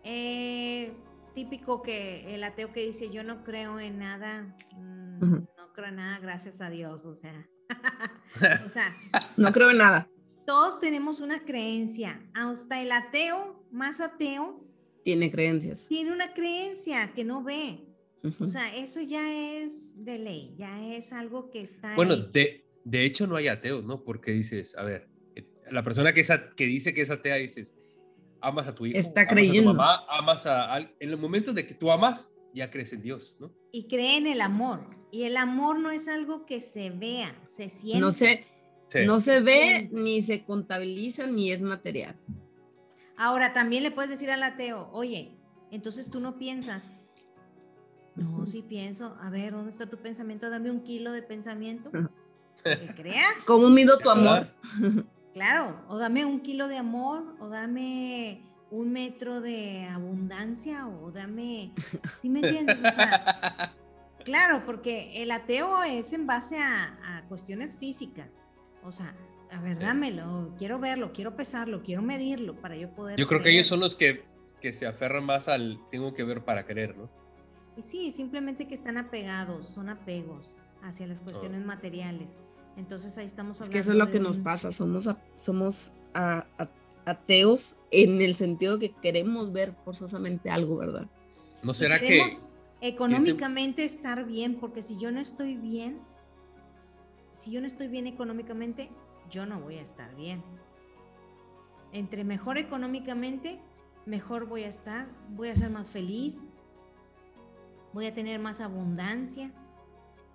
eh, 0.04 0.94
típico 1.34 1.82
que 1.82 2.36
el 2.36 2.44
ateo 2.44 2.72
que 2.72 2.86
dice 2.86 3.10
yo 3.12 3.24
no 3.24 3.44
creo 3.44 3.80
en 3.80 3.98
nada, 3.98 4.56
mm, 4.78 5.20
no 5.20 5.74
creo 5.74 5.88
en 5.88 5.96
nada, 5.96 6.20
gracias 6.20 6.62
a 6.62 6.70
Dios, 6.70 7.08
o 7.08 7.16
sea, 7.16 7.50
o 8.64 8.70
sea, 8.70 8.96
no 9.38 9.52
creo 9.52 9.72
en 9.72 9.80
nada. 9.80 10.08
Todos 10.46 10.80
tenemos 10.80 11.20
una 11.20 11.44
creencia, 11.46 12.22
hasta 12.36 12.80
el 12.80 12.92
ateo 12.92 13.66
más 13.72 14.02
ateo 14.02 14.64
tiene 15.04 15.32
creencias. 15.32 15.88
Tiene 15.88 16.14
una 16.14 16.36
creencia 16.36 17.12
que 17.16 17.24
no 17.24 17.44
ve. 17.44 17.88
O 18.40 18.46
sea, 18.46 18.72
eso 18.76 19.02
ya 19.02 19.34
es 19.34 19.96
de 20.06 20.20
ley, 20.20 20.54
ya 20.60 20.94
es 20.94 21.12
algo 21.12 21.50
que 21.50 21.62
está. 21.62 21.96
Bueno, 21.96 22.18
de, 22.18 22.70
de 22.84 23.04
hecho 23.04 23.26
no 23.26 23.36
hay 23.36 23.48
ateos, 23.48 23.84
¿no? 23.84 24.04
Porque 24.04 24.30
dices, 24.30 24.78
a 24.78 24.84
ver, 24.84 25.10
la 25.72 25.84
persona 25.84 26.14
que, 26.14 26.22
es, 26.22 26.32
que 26.56 26.66
dice 26.66 26.94
que 26.94 27.02
es 27.02 27.10
atea 27.10 27.36
dices, 27.36 27.76
amas 28.42 28.68
a 28.68 28.76
tu 28.76 28.86
hijo, 28.86 28.98
está 28.98 29.28
creyendo. 29.28 29.72
a 29.72 29.74
tu 29.74 29.78
mamá, 29.78 30.06
amas 30.10 30.46
a, 30.46 30.78
en 30.78 30.90
el 31.00 31.18
momento 31.18 31.54
de 31.54 31.66
que 31.66 31.74
tú 31.74 31.92
amas, 31.92 32.32
ya 32.54 32.70
crees 32.70 32.94
en 32.94 33.02
Dios, 33.02 33.38
¿no? 33.40 33.52
Y 33.72 33.88
cree 33.88 34.18
en 34.18 34.28
el 34.28 34.42
amor. 34.42 34.82
Y 35.12 35.24
el 35.24 35.38
amor 35.38 35.80
no 35.80 35.92
es 35.92 36.08
algo 36.08 36.46
que 36.46 36.62
se 36.62 36.90
vea, 36.92 37.36
se 37.46 37.70
siente. 37.70 38.00
No 38.00 38.12
se, 38.12 38.46
no 39.06 39.20
se 39.20 39.42
ve, 39.42 39.90
ni 39.92 40.22
se 40.22 40.44
contabiliza, 40.44 41.26
ni 41.26 41.52
es 41.52 41.62
material. 41.62 42.16
Ahora, 43.18 43.54
también 43.54 43.84
le 43.84 43.92
puedes 43.92 44.10
decir 44.10 44.32
al 44.32 44.44
ateo, 44.44 44.90
oye, 44.94 45.38
entonces 45.72 46.10
tú 46.10 46.20
no 46.20 46.38
piensas. 46.38 47.02
No, 48.16 48.46
sí 48.46 48.64
pienso. 48.68 49.18
A 49.22 49.30
ver, 49.30 49.52
¿dónde 49.54 49.72
está 49.72 49.90
tu 49.90 49.98
pensamiento? 49.98 50.50
Dame 50.50 50.72
un 50.72 50.84
kilo 50.84 51.12
de 51.12 51.22
pensamiento. 51.22 51.92
Que 52.64 52.94
crea. 52.96 53.28
¿Cómo 53.46 53.70
mido 53.70 53.98
tu 54.00 54.10
amor? 54.10 54.48
Claro, 55.34 55.84
o 55.88 55.98
dame 55.98 56.26
un 56.26 56.42
kilo 56.42 56.68
de 56.68 56.78
amor, 56.78 57.36
o 57.40 57.50
dame 57.50 58.44
un 58.72 58.92
metro 58.92 59.42
de 59.42 59.86
abundancia, 59.86 60.88
o 60.88 61.12
dame, 61.12 61.72
¿sí 62.20 62.30
me 62.30 62.40
entiendes? 62.40 62.84
O 62.84 62.92
sea, 62.92 63.76
claro, 64.26 64.64
porque 64.66 65.22
el 65.22 65.32
ateo 65.32 65.84
es 65.84 66.14
en 66.14 66.28
base 66.28 66.58
a, 66.60 67.26
cuestiones 67.28 67.78
físicas. 67.78 68.44
O 68.84 68.92
sea, 68.92 69.16
a 69.52 69.62
ver, 69.62 69.78
dámelo, 69.78 70.56
quiero 70.58 70.80
verlo, 70.80 71.14
quiero 71.14 71.36
pesarlo, 71.36 71.84
quiero 71.84 72.02
medirlo 72.02 72.56
para 72.56 72.76
yo 72.76 72.90
poder. 72.96 73.20
Yo 73.20 73.28
creo 73.28 73.42
que 73.44 73.52
ellos 73.52 73.68
son 73.68 73.80
los 73.80 73.96
que, 73.96 74.24
que 74.60 74.74
se 74.74 74.88
aferran 74.88 75.26
más 75.26 75.48
al 75.48 75.80
tengo 75.92 76.14
que 76.16 76.24
ver 76.24 76.44
para 76.44 76.66
creer, 76.66 76.98
¿no? 76.98 77.10
Y 77.78 77.84
sí, 77.84 78.12
simplemente 78.12 78.68
que 78.68 78.74
están 78.74 78.98
apegados, 78.98 79.68
son 79.68 79.90
apegos 79.90 80.56
hacia 80.82 81.08
las 81.08 81.22
cuestiones 81.22 81.64
materiales. 81.64 82.36
Entonces 82.80 83.18
ahí 83.18 83.26
estamos 83.26 83.58
hablando. 83.58 83.66
Es 83.66 83.74
que 83.74 83.80
eso 83.80 83.92
es 83.92 83.98
lo 83.98 84.10
que 84.10 84.22
nos 84.22 84.38
pasa, 84.38 84.72
somos, 84.72 85.10
somos 85.36 85.92
ateos 87.06 87.82
en 87.92 88.22
el 88.22 88.36
sentido 88.36 88.80
que 88.80 88.92
queremos 88.92 89.52
ver 89.52 89.74
forzosamente 89.84 90.50
algo, 90.50 90.78
¿verdad? 90.78 91.06
¿No 91.62 91.74
será 91.74 92.00
que 92.00 92.26
económicamente 92.80 93.84
estar 93.84 94.26
bien? 94.26 94.56
Porque 94.62 94.82
si 94.82 94.98
yo 94.98 95.12
no 95.12 95.20
estoy 95.20 95.58
bien, 95.58 96.00
si 97.34 97.52
yo 97.52 97.60
no 97.60 97.68
estoy 97.68 97.90
bien 97.90 98.08
económicamente, 98.08 98.90
yo 99.30 99.46
no 99.46 99.60
voy 99.60 99.76
a 99.76 99.82
estar 99.82 100.16
bien. 100.16 100.42
Entre 101.92 102.24
mejor 102.24 102.58
económicamente, 102.58 103.60
mejor 104.06 104.48
voy 104.48 104.64
a 104.64 104.70
estar, 104.70 105.10
voy 105.32 105.50
a 105.50 105.56
ser 105.56 105.70
más 105.70 105.90
feliz, 105.90 106.44
voy 107.92 108.06
a 108.06 108.14
tener 108.14 108.40
más 108.40 108.62
abundancia, 108.62 109.52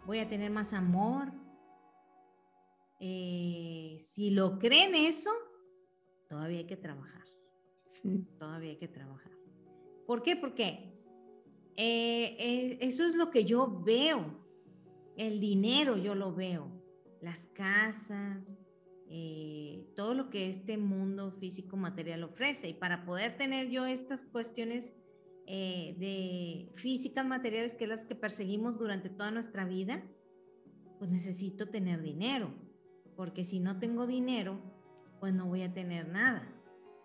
voy 0.04 0.18
a 0.18 0.28
tener 0.28 0.50
más 0.50 0.74
amor. 0.74 1.32
Eh, 3.06 3.98
si 4.00 4.30
lo 4.30 4.58
creen 4.58 4.94
eso, 4.94 5.28
todavía 6.26 6.60
hay 6.60 6.66
que 6.66 6.78
trabajar. 6.78 7.26
Todavía 8.38 8.70
hay 8.70 8.78
que 8.78 8.88
trabajar. 8.88 9.30
¿Por 10.06 10.22
qué? 10.22 10.36
Porque 10.36 10.94
eh, 11.76 12.34
eh, 12.38 12.78
eso 12.80 13.04
es 13.04 13.14
lo 13.14 13.30
que 13.30 13.44
yo 13.44 13.82
veo. 13.82 14.42
El 15.18 15.38
dinero 15.38 15.98
yo 15.98 16.14
lo 16.14 16.34
veo. 16.34 16.82
Las 17.20 17.44
casas, 17.52 18.50
eh, 19.10 19.86
todo 19.94 20.14
lo 20.14 20.30
que 20.30 20.48
este 20.48 20.78
mundo 20.78 21.30
físico 21.30 21.76
material 21.76 22.24
ofrece. 22.24 22.70
Y 22.70 22.72
para 22.74 23.04
poder 23.04 23.36
tener 23.36 23.68
yo 23.68 23.84
estas 23.84 24.24
cuestiones 24.24 24.94
eh, 25.46 25.94
de 25.98 26.72
físicas 26.76 27.26
materiales, 27.26 27.74
que 27.74 27.84
es 27.84 27.90
las 27.90 28.06
que 28.06 28.14
perseguimos 28.14 28.78
durante 28.78 29.10
toda 29.10 29.30
nuestra 29.30 29.66
vida, 29.66 30.02
pues 30.98 31.10
necesito 31.10 31.68
tener 31.68 32.00
dinero. 32.00 32.63
Porque 33.16 33.44
si 33.44 33.60
no 33.60 33.78
tengo 33.78 34.06
dinero, 34.06 34.58
pues 35.20 35.32
no 35.32 35.46
voy 35.46 35.62
a 35.62 35.72
tener 35.72 36.08
nada. 36.08 36.46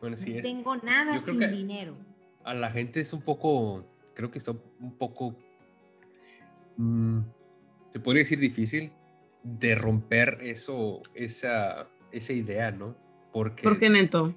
Bueno, 0.01 0.15
no 0.15 0.41
tengo 0.41 0.75
nada 0.77 1.19
sin 1.19 1.39
dinero. 1.39 1.93
A 2.43 2.53
la 2.53 2.71
gente 2.71 3.01
es 3.01 3.13
un 3.13 3.21
poco, 3.21 3.85
creo 4.13 4.31
que 4.31 4.37
está 4.37 4.51
un 4.51 4.93
poco, 4.97 5.35
mm, 6.77 7.19
se 7.91 7.99
podría 7.99 8.23
decir 8.23 8.39
difícil 8.39 8.91
de 9.43 9.75
romper 9.75 10.39
eso, 10.41 11.01
esa, 11.13 11.87
esa 12.11 12.33
idea, 12.33 12.71
¿no? 12.71 12.95
Porque, 13.33 13.63
¿Por 13.63 13.77
qué 13.77 13.89
neto? 13.89 14.33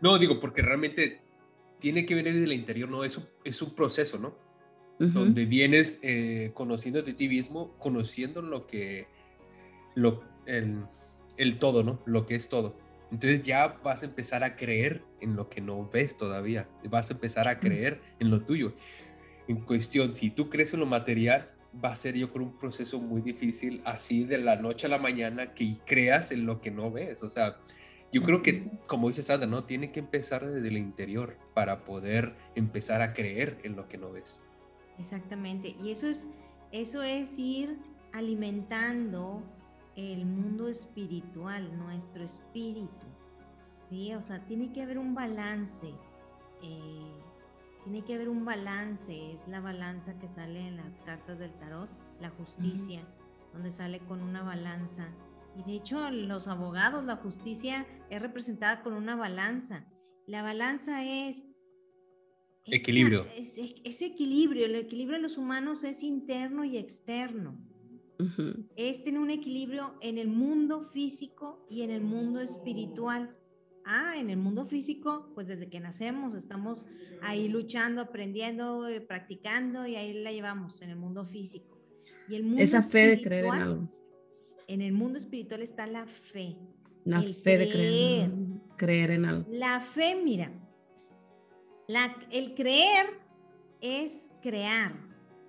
No, 0.00 0.18
digo, 0.18 0.40
porque 0.40 0.62
realmente 0.62 1.20
tiene 1.80 2.04
que 2.04 2.14
venir 2.14 2.34
desde 2.34 2.46
el 2.46 2.52
interior, 2.52 2.88
¿no? 2.88 3.04
Es 3.04 3.16
un, 3.16 3.24
es 3.44 3.62
un 3.62 3.74
proceso, 3.74 4.18
¿no? 4.18 4.34
Donde 4.98 5.44
vienes 5.44 6.00
eh, 6.02 6.50
conociendo 6.54 7.02
de 7.02 7.14
ti 7.14 7.28
mismo, 7.28 7.72
conociendo 7.78 8.42
lo 8.42 8.66
que, 8.66 9.06
lo, 9.94 10.24
el, 10.48 10.84
el 11.36 11.58
todo, 11.58 11.82
¿no? 11.84 12.00
Lo 12.06 12.26
que 12.26 12.34
es 12.34 12.48
todo. 12.48 12.76
Entonces 13.10 13.42
ya 13.42 13.68
vas 13.82 14.02
a 14.02 14.06
empezar 14.06 14.44
a 14.44 14.56
creer 14.56 15.02
en 15.20 15.36
lo 15.36 15.48
que 15.48 15.60
no 15.60 15.88
ves 15.88 16.16
todavía. 16.16 16.68
Vas 16.90 17.10
a 17.10 17.14
empezar 17.14 17.48
a 17.48 17.58
creer 17.58 18.00
en 18.18 18.30
lo 18.30 18.42
tuyo. 18.42 18.74
En 19.46 19.60
cuestión, 19.60 20.14
si 20.14 20.30
tú 20.30 20.50
crees 20.50 20.74
en 20.74 20.80
lo 20.80 20.86
material, 20.86 21.50
va 21.82 21.90
a 21.90 21.96
ser 21.96 22.16
yo 22.16 22.30
creo 22.32 22.46
un 22.46 22.58
proceso 22.58 22.98
muy 23.00 23.22
difícil 23.22 23.80
así 23.84 24.24
de 24.24 24.38
la 24.38 24.56
noche 24.56 24.86
a 24.86 24.90
la 24.90 24.98
mañana 24.98 25.54
que 25.54 25.76
creas 25.86 26.32
en 26.32 26.44
lo 26.44 26.60
que 26.60 26.70
no 26.70 26.90
ves. 26.90 27.22
O 27.22 27.30
sea, 27.30 27.56
yo 28.12 28.22
creo 28.22 28.42
que, 28.42 28.70
como 28.86 29.08
dice 29.08 29.22
Sandra, 29.22 29.46
¿no? 29.46 29.64
Tiene 29.64 29.90
que 29.92 30.00
empezar 30.00 30.46
desde 30.46 30.68
el 30.68 30.76
interior 30.76 31.36
para 31.54 31.84
poder 31.84 32.34
empezar 32.54 33.00
a 33.00 33.14
creer 33.14 33.58
en 33.62 33.76
lo 33.76 33.88
que 33.88 33.96
no 33.96 34.12
ves. 34.12 34.40
Exactamente. 34.98 35.76
Y 35.82 35.90
eso 35.90 36.08
es, 36.08 36.28
eso 36.72 37.02
es 37.02 37.38
ir 37.38 37.76
alimentando 38.12 39.42
el 39.98 40.26
mundo 40.26 40.68
espiritual, 40.68 41.76
nuestro 41.76 42.24
espíritu. 42.24 43.06
¿Sí? 43.78 44.14
O 44.14 44.22
sea, 44.22 44.44
tiene 44.46 44.72
que 44.72 44.82
haber 44.82 44.98
un 44.98 45.14
balance. 45.14 45.92
Eh, 46.62 47.12
tiene 47.82 48.04
que 48.04 48.14
haber 48.14 48.28
un 48.28 48.44
balance, 48.44 49.32
es 49.32 49.48
la 49.48 49.60
balanza 49.60 50.18
que 50.18 50.28
sale 50.28 50.68
en 50.68 50.76
las 50.76 50.98
cartas 50.98 51.38
del 51.38 51.52
tarot, 51.54 51.88
la 52.20 52.30
justicia, 52.30 53.02
donde 53.52 53.70
sale 53.70 54.00
con 54.00 54.22
una 54.22 54.42
balanza. 54.42 55.08
Y 55.56 55.62
de 55.62 55.76
hecho, 55.76 56.10
los 56.10 56.46
abogados, 56.46 57.04
la 57.04 57.16
justicia 57.16 57.86
es 58.10 58.22
representada 58.22 58.82
con 58.82 58.92
una 58.92 59.16
balanza. 59.16 59.86
La 60.26 60.42
balanza 60.42 61.04
es... 61.04 61.44
Equilibrio. 62.66 63.24
es, 63.34 64.02
equilibrio. 64.02 64.66
El 64.66 64.74
equilibrio 64.74 65.16
de 65.16 65.22
los 65.22 65.38
humanos 65.38 65.82
es 65.84 66.02
interno 66.02 66.64
y 66.64 66.76
externo. 66.76 67.58
Es 68.76 69.04
tener 69.04 69.20
un 69.20 69.30
equilibrio 69.30 69.94
en 70.00 70.18
el 70.18 70.28
mundo 70.28 70.80
físico 70.80 71.64
y 71.70 71.82
en 71.82 71.90
el 71.90 72.02
mundo 72.02 72.40
espiritual. 72.40 73.34
Ah, 73.84 74.14
en 74.16 74.28
el 74.28 74.36
mundo 74.36 74.66
físico, 74.66 75.30
pues 75.34 75.46
desde 75.46 75.70
que 75.70 75.80
nacemos 75.80 76.34
estamos 76.34 76.84
ahí 77.22 77.48
luchando, 77.48 78.02
aprendiendo, 78.02 78.86
eh, 78.88 79.00
practicando 79.00 79.86
y 79.86 79.96
ahí 79.96 80.12
la 80.22 80.32
llevamos 80.32 80.82
en 80.82 80.90
el 80.90 80.96
mundo 80.96 81.24
físico. 81.24 81.80
Y 82.28 82.34
el 82.34 82.42
mundo 82.42 82.62
Esa 82.62 82.82
fe 82.82 83.06
de 83.08 83.22
creer 83.22 83.46
en 83.46 83.52
algo. 83.54 83.88
En 84.66 84.82
el 84.82 84.92
mundo 84.92 85.18
espiritual 85.18 85.62
está 85.62 85.86
la 85.86 86.06
fe. 86.06 86.56
La 87.04 87.22
fe 87.22 87.56
de 87.56 87.70
creer, 87.70 88.30
creer 88.76 89.10
en 89.12 89.24
algo. 89.24 89.46
La 89.50 89.80
fe, 89.80 90.20
mira, 90.22 90.52
la, 91.86 92.14
el 92.30 92.54
creer 92.54 93.06
es 93.80 94.32
crear 94.42 94.92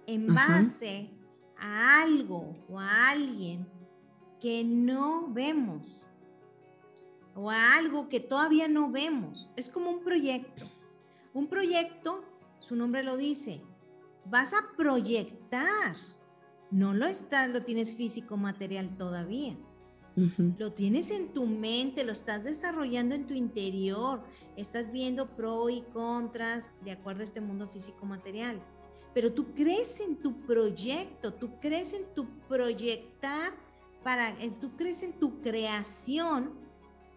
en 0.07 0.27
base 0.27 1.09
a 1.59 2.01
algo 2.01 2.55
o 2.69 2.79
a 2.79 3.09
alguien 3.09 3.67
que 4.39 4.63
no 4.63 5.27
vemos 5.31 5.99
o 7.35 7.49
a 7.49 7.75
algo 7.75 8.09
que 8.09 8.19
todavía 8.19 8.67
no 8.67 8.91
vemos. 8.91 9.49
Es 9.55 9.69
como 9.69 9.91
un 9.91 10.03
proyecto. 10.03 10.65
Un 11.33 11.47
proyecto, 11.47 12.23
su 12.59 12.75
nombre 12.75 13.03
lo 13.03 13.15
dice, 13.15 13.61
vas 14.25 14.53
a 14.53 14.75
proyectar. 14.75 15.95
No 16.71 16.93
lo 16.93 17.05
estás, 17.05 17.49
lo 17.49 17.63
tienes 17.63 17.95
físico 17.95 18.37
material 18.37 18.97
todavía. 18.97 19.57
Lo 20.57 20.73
tienes 20.73 21.11
en 21.11 21.33
tu 21.33 21.45
mente, 21.45 22.03
lo 22.03 22.11
estás 22.11 22.43
desarrollando 22.43 23.15
en 23.15 23.25
tu 23.25 23.33
interior, 23.33 24.21
estás 24.57 24.91
viendo 24.91 25.33
pros 25.35 25.71
y 25.71 25.81
contras 25.93 26.73
de 26.83 26.91
acuerdo 26.91 27.21
a 27.21 27.23
este 27.23 27.39
mundo 27.39 27.69
físico 27.69 28.05
material. 28.05 28.61
Pero 29.13 29.33
tú 29.33 29.53
crees 29.53 29.99
en 30.01 30.15
tu 30.17 30.33
proyecto, 30.41 31.33
tú 31.33 31.49
crees 31.59 31.93
en 31.93 32.03
tu 32.13 32.27
proyectar, 32.47 33.53
para, 34.03 34.35
tú 34.61 34.75
crees 34.77 35.03
en 35.03 35.13
tu 35.13 35.41
creación 35.41 36.69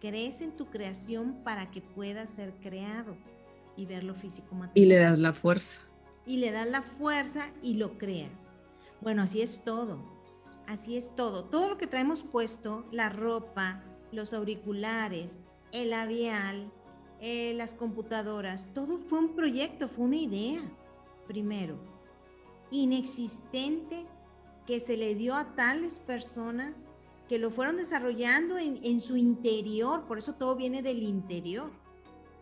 crees 0.03 0.41
en 0.41 0.51
tu 0.51 0.65
creación 0.65 1.33
para 1.45 1.71
que 1.71 1.79
pueda 1.79 2.27
ser 2.27 2.51
creado 2.61 3.15
y 3.77 3.85
verlo 3.85 4.13
físico 4.13 4.53
material. 4.53 4.73
Y 4.75 4.85
le 4.85 4.97
das 4.97 5.17
la 5.17 5.31
fuerza. 5.31 5.81
Y 6.25 6.37
le 6.37 6.51
das 6.51 6.67
la 6.67 6.81
fuerza 6.81 7.47
y 7.61 7.75
lo 7.75 7.97
creas. 7.97 8.53
Bueno, 8.99 9.21
así 9.21 9.41
es 9.41 9.63
todo. 9.63 9.99
Así 10.67 10.97
es 10.97 11.15
todo. 11.15 11.45
Todo 11.45 11.69
lo 11.69 11.77
que 11.77 11.87
traemos 11.87 12.21
puesto, 12.21 12.85
la 12.91 13.07
ropa, 13.07 13.81
los 14.11 14.33
auriculares, 14.33 15.39
el 15.71 15.91
labial, 15.91 16.69
eh, 17.21 17.53
las 17.53 17.73
computadoras, 17.73 18.67
todo 18.73 18.97
fue 18.97 19.19
un 19.19 19.37
proyecto, 19.37 19.87
fue 19.87 20.03
una 20.03 20.17
idea, 20.17 20.61
primero, 21.27 21.77
inexistente 22.71 24.05
que 24.65 24.79
se 24.79 24.97
le 24.97 25.15
dio 25.15 25.35
a 25.35 25.55
tales 25.55 25.99
personas 25.99 26.83
que 27.27 27.39
lo 27.39 27.51
fueron 27.51 27.77
desarrollando 27.77 28.57
en, 28.57 29.01
su 29.01 29.17
interior, 29.17 30.05
por 30.07 30.17
eso 30.17 30.35
todo 30.35 30.55
viene 30.55 30.81
del 30.81 31.03
interior. 31.03 31.71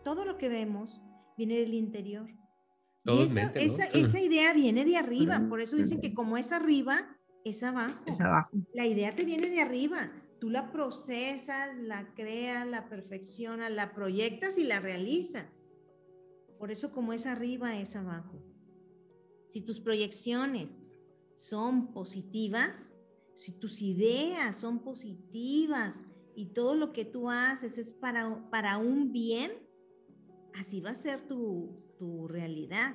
Todo 0.04 0.24
lo 0.24 0.36
que 0.36 0.48
vemos 0.48 1.00
viene 1.36 1.58
del 1.58 1.74
interior. 1.74 2.28
esa, 3.04 4.20
idea 4.20 4.52
viene 4.52 4.84
de 4.84 4.96
arriba, 4.96 5.40
por 5.48 5.60
eso 5.60 5.76
dicen 5.76 6.00
que 6.00 6.12
como 6.12 6.36
es 6.36 6.52
arriba, 6.52 7.16
es 7.44 7.62
abajo. 7.62 8.02
Es 8.06 8.20
abajo. 8.20 8.50
La 8.74 8.86
idea 8.86 9.14
te 9.14 9.24
viene 9.24 9.48
de 9.48 9.60
arriba. 9.60 10.12
Tú 10.40 10.50
la 10.50 10.72
procesas, 10.72 11.76
la 11.78 12.12
creas, 12.14 12.66
la 12.66 12.88
perfeccionas, 12.88 13.70
la 13.70 13.94
proyectas 13.94 14.58
y 14.58 14.64
la 14.64 14.80
realizas. 14.80 15.68
Por 16.58 16.72
eso 16.72 16.90
como 16.92 17.12
es 17.12 17.26
arriba, 17.26 17.78
es 17.78 17.94
abajo. 17.94 18.42
Si 19.52 19.60
tus 19.60 19.80
proyecciones 19.80 20.80
son 21.34 21.92
positivas, 21.92 22.96
si 23.34 23.52
tus 23.52 23.82
ideas 23.82 24.58
son 24.58 24.78
positivas 24.78 26.04
y 26.34 26.46
todo 26.54 26.74
lo 26.74 26.94
que 26.94 27.04
tú 27.04 27.28
haces 27.28 27.76
es 27.76 27.90
para, 27.92 28.48
para 28.48 28.78
un 28.78 29.12
bien, 29.12 29.52
así 30.54 30.80
va 30.80 30.92
a 30.92 30.94
ser 30.94 31.28
tu, 31.28 31.68
realidad. 32.28 32.94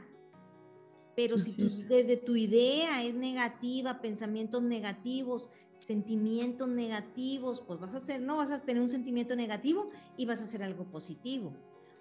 Pero 1.16 1.38
si 1.38 1.62
desde 1.88 2.18
tu 2.18 2.36
idea 2.36 3.04
es 3.04 3.14
negativa, 3.14 4.02
pensamientos 4.02 4.64
negativos, 4.64 5.52
sentimientos 5.76 6.68
negativos, 6.70 7.62
pues 7.68 7.80
vas 7.80 7.94
a 7.94 7.98
hacer, 7.98 8.20
no 8.20 8.38
vas 8.38 8.50
a 8.50 8.64
tener 8.64 8.82
un 8.82 8.90
sentimiento 8.90 9.36
negativo 9.36 9.92
y 10.18 10.26
vas 10.26 10.42
a 10.42 10.46
hacer 10.46 10.64
algo 10.64 10.86
positivo. 10.86 11.54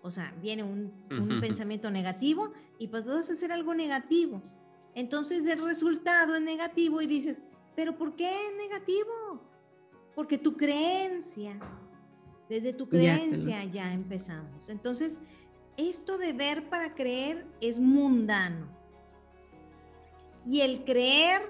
O 0.02 0.10
sea, 0.10 0.34
viene 0.40 0.62
un, 0.62 0.92
pensamiento 1.40 1.90
negativo 1.90 2.52
y 2.78 2.88
pues 2.88 3.04
vas 3.04 3.28
a 3.28 3.32
hacer 3.32 3.52
algo 3.52 3.74
negativo. 3.74 4.42
Entonces 4.94 5.46
el 5.46 5.62
resultado 5.62 6.34
es 6.34 6.42
negativo 6.42 7.02
y 7.02 7.06
dices, 7.06 7.42
pero 7.74 7.96
¿por 7.96 8.14
qué 8.16 8.30
es 8.30 8.56
negativo? 8.56 9.40
Porque 10.14 10.38
tu 10.38 10.56
creencia, 10.56 11.58
desde 12.48 12.72
tu 12.72 12.88
creencia 12.88 13.64
ya, 13.64 13.92
empezamos. 13.92 14.68
Entonces, 14.68 15.20
esto 15.76 16.16
de 16.16 16.32
ver 16.32 16.68
para 16.70 16.94
creer 16.94 17.46
es 17.60 17.78
mundano. 17.78 18.66
Y 20.44 20.60
el 20.60 20.84
creer 20.84 21.42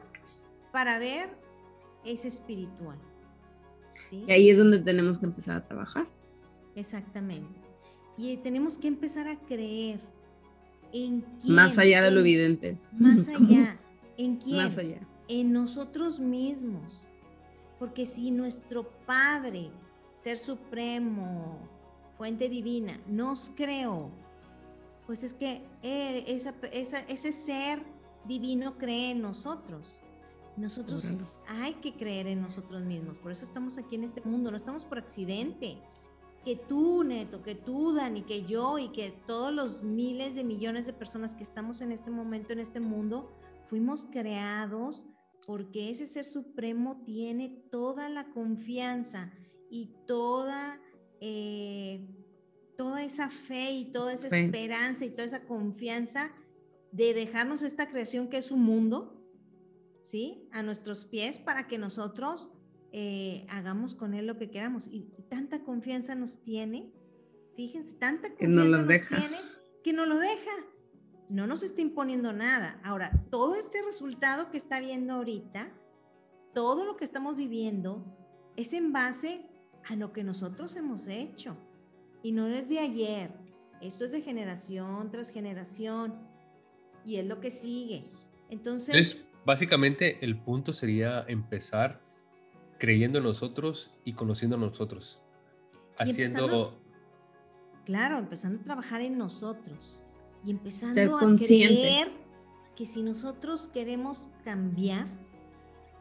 para 0.73 0.99
ver 0.99 1.29
es 2.05 2.25
espiritual. 2.25 2.99
Y 4.11 4.31
ahí 4.31 4.51
es 4.51 4.59
donde 4.59 4.79
tenemos 4.79 5.19
que 5.19 5.27
empezar 5.27 5.57
a 5.57 5.67
trabajar. 5.67 6.07
Exactamente. 6.75 7.66
Y 8.19 8.37
tenemos 8.39 8.79
que 8.79 8.89
empezar 8.89 9.29
a 9.29 9.37
creer 9.37 10.01
en 10.93 11.21
quién. 11.43 11.55
Más 11.55 11.79
allá 11.79 12.03
de 12.03 12.11
lo 12.11 12.21
evidente. 12.21 12.79
Más 12.93 13.29
allá. 13.29 13.79
¿En 14.17 14.37
quién? 14.37 14.57
Más 14.57 14.79
allá. 14.79 15.01
En 15.29 15.53
nosotros 15.53 16.19
mismos. 16.19 17.07
Porque 17.79 18.07
si 18.07 18.31
nuestro 18.31 18.89
Padre, 19.05 19.71
Ser 20.15 20.39
Supremo, 20.39 21.59
Fuente 22.17 22.49
Divina, 22.49 22.99
nos 23.07 23.53
creó, 23.55 24.11
pues 25.07 25.23
es 25.23 25.35
que 25.35 25.63
él, 25.83 26.25
ese 26.27 27.33
ser 27.33 27.83
divino 28.27 28.79
cree 28.79 29.11
en 29.11 29.21
nosotros. 29.21 29.87
Nosotros 30.57 31.05
hay 31.47 31.75
que 31.75 31.93
creer 31.93 32.29
en 32.29 32.41
nosotros 32.41 32.83
mismos. 32.83 33.19
Por 33.19 33.31
eso 33.31 33.45
estamos 33.45 33.77
aquí 33.77 33.97
en 33.97 34.05
este 34.05 34.23
mundo. 34.23 34.51
No 34.51 34.57
estamos 34.57 34.85
por 34.85 34.99
accidente 34.99 35.77
que 36.47 36.55
tú, 36.55 37.03
Neto, 37.03 37.43
que 37.43 37.57
tú, 37.57 37.93
Dani, 37.93 38.23
que 38.23 38.45
yo 38.45 38.79
y 38.79 38.93
que 38.93 39.11
todos 39.27 39.53
los 39.53 39.83
miles 39.83 40.37
de 40.37 40.45
millones 40.45 40.87
de 40.87 40.93
personas 40.93 41.35
que 41.35 41.43
estamos 41.43 41.81
en 41.81 41.91
este 41.91 42.13
momento 42.13 42.53
en 42.53 42.61
este 42.61 42.79
mundo, 42.79 43.37
fuimos 43.69 44.07
creados 44.13 45.05
porque 45.45 45.91
ese 45.91 46.07
ser 46.07 46.25
supremo 46.25 47.03
tiene 47.05 47.49
toda 47.73 48.09
la 48.09 48.31
confianza 48.31 49.33
y 49.73 49.91
toda, 50.07 50.81
eh, 51.21 52.07
toda 52.77 53.03
esa 53.03 53.29
fe 53.29 53.73
y 53.73 53.87
toda 53.87 54.13
esa 54.13 54.29
esperanza 54.29 55.05
y 55.05 55.11
toda 55.11 55.25
esa 55.25 55.47
confianza 55.47 56.31
de 56.93 57.13
dejarnos 57.13 57.63
esta 57.63 57.89
creación 57.89 58.29
que 58.29 58.37
es 58.37 58.53
un 58.53 58.63
mundo, 58.63 59.21
¿sí? 60.01 60.49
A 60.53 60.63
nuestros 60.63 61.07
pies 61.07 61.41
para 61.41 61.67
que 61.67 61.77
nosotros 61.77 62.49
eh, 62.99 63.45
hagamos 63.51 63.95
con 63.95 64.15
él 64.15 64.27
lo 64.27 64.39
que 64.39 64.49
queramos. 64.49 64.89
Y, 64.91 65.03
tanta 65.29 65.63
confianza 65.63 66.15
nos 66.15 66.43
tiene, 66.43 66.91
fíjense, 67.55 67.93
tanta 67.93 68.31
confianza 68.31 68.63
que 68.63 68.71
nos 68.71 68.89
deja. 68.89 69.17
tiene 69.19 69.37
que 69.85 69.93
no 69.93 70.07
lo 70.07 70.19
deja. 70.19 70.51
No 71.29 71.47
nos 71.47 71.63
está 71.63 71.83
imponiendo 71.83 72.33
nada. 72.33 72.81
Ahora, 72.83 73.13
todo 73.31 73.55
este 73.55 73.83
resultado 73.83 74.51
que 74.51 74.57
está 74.57 74.81
viendo 74.81 75.13
ahorita, 75.13 75.69
todo 76.55 76.87
lo 76.87 76.97
que 76.97 77.05
estamos 77.05 77.37
viviendo, 77.37 78.03
es 78.57 78.73
en 78.73 78.95
base 78.95 79.45
a 79.85 79.95
lo 79.95 80.15
que 80.15 80.25
nosotros 80.25 80.75
hemos 80.77 81.07
hecho. 81.07 81.55
Y 82.23 82.33
no 82.33 82.47
es 82.47 82.71
de 82.71 82.79
ayer. 82.79 83.31
Esto 83.83 84.07
es 84.07 84.13
de 84.13 84.23
generación 84.23 85.11
tras 85.11 85.31
generación. 85.31 86.15
Y 87.05 87.17
es 87.17 87.27
lo 87.27 87.41
que 87.41 87.51
sigue. 87.51 88.09
Entonces, 88.49 88.95
Entonces 88.95 89.23
básicamente 89.45 90.25
el 90.25 90.39
punto 90.39 90.73
sería 90.73 91.27
empezar 91.29 92.06
creyendo 92.79 93.19
en 93.19 93.25
nosotros 93.25 93.91
y 94.05 94.13
conociendo 94.15 94.57
a 94.57 94.59
nosotros. 94.59 95.21
Haciendo... 95.99 96.79
claro, 97.85 98.19
empezando 98.19 98.61
a 98.61 98.65
trabajar 98.65 99.01
en 99.01 99.17
nosotros 99.17 99.99
y 100.45 100.51
empezando 100.51 101.17
a 101.17 101.37
creer 101.37 102.09
que 102.77 102.85
si 102.85 103.03
nosotros 103.03 103.69
queremos 103.73 104.29
cambiar, 104.45 105.07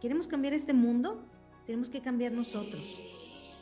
queremos 0.01 0.27
cambiar 0.27 0.53
este 0.53 0.73
mundo, 0.73 1.23
tenemos 1.65 1.89
que 1.89 2.01
cambiar 2.01 2.33
nosotros. 2.33 2.83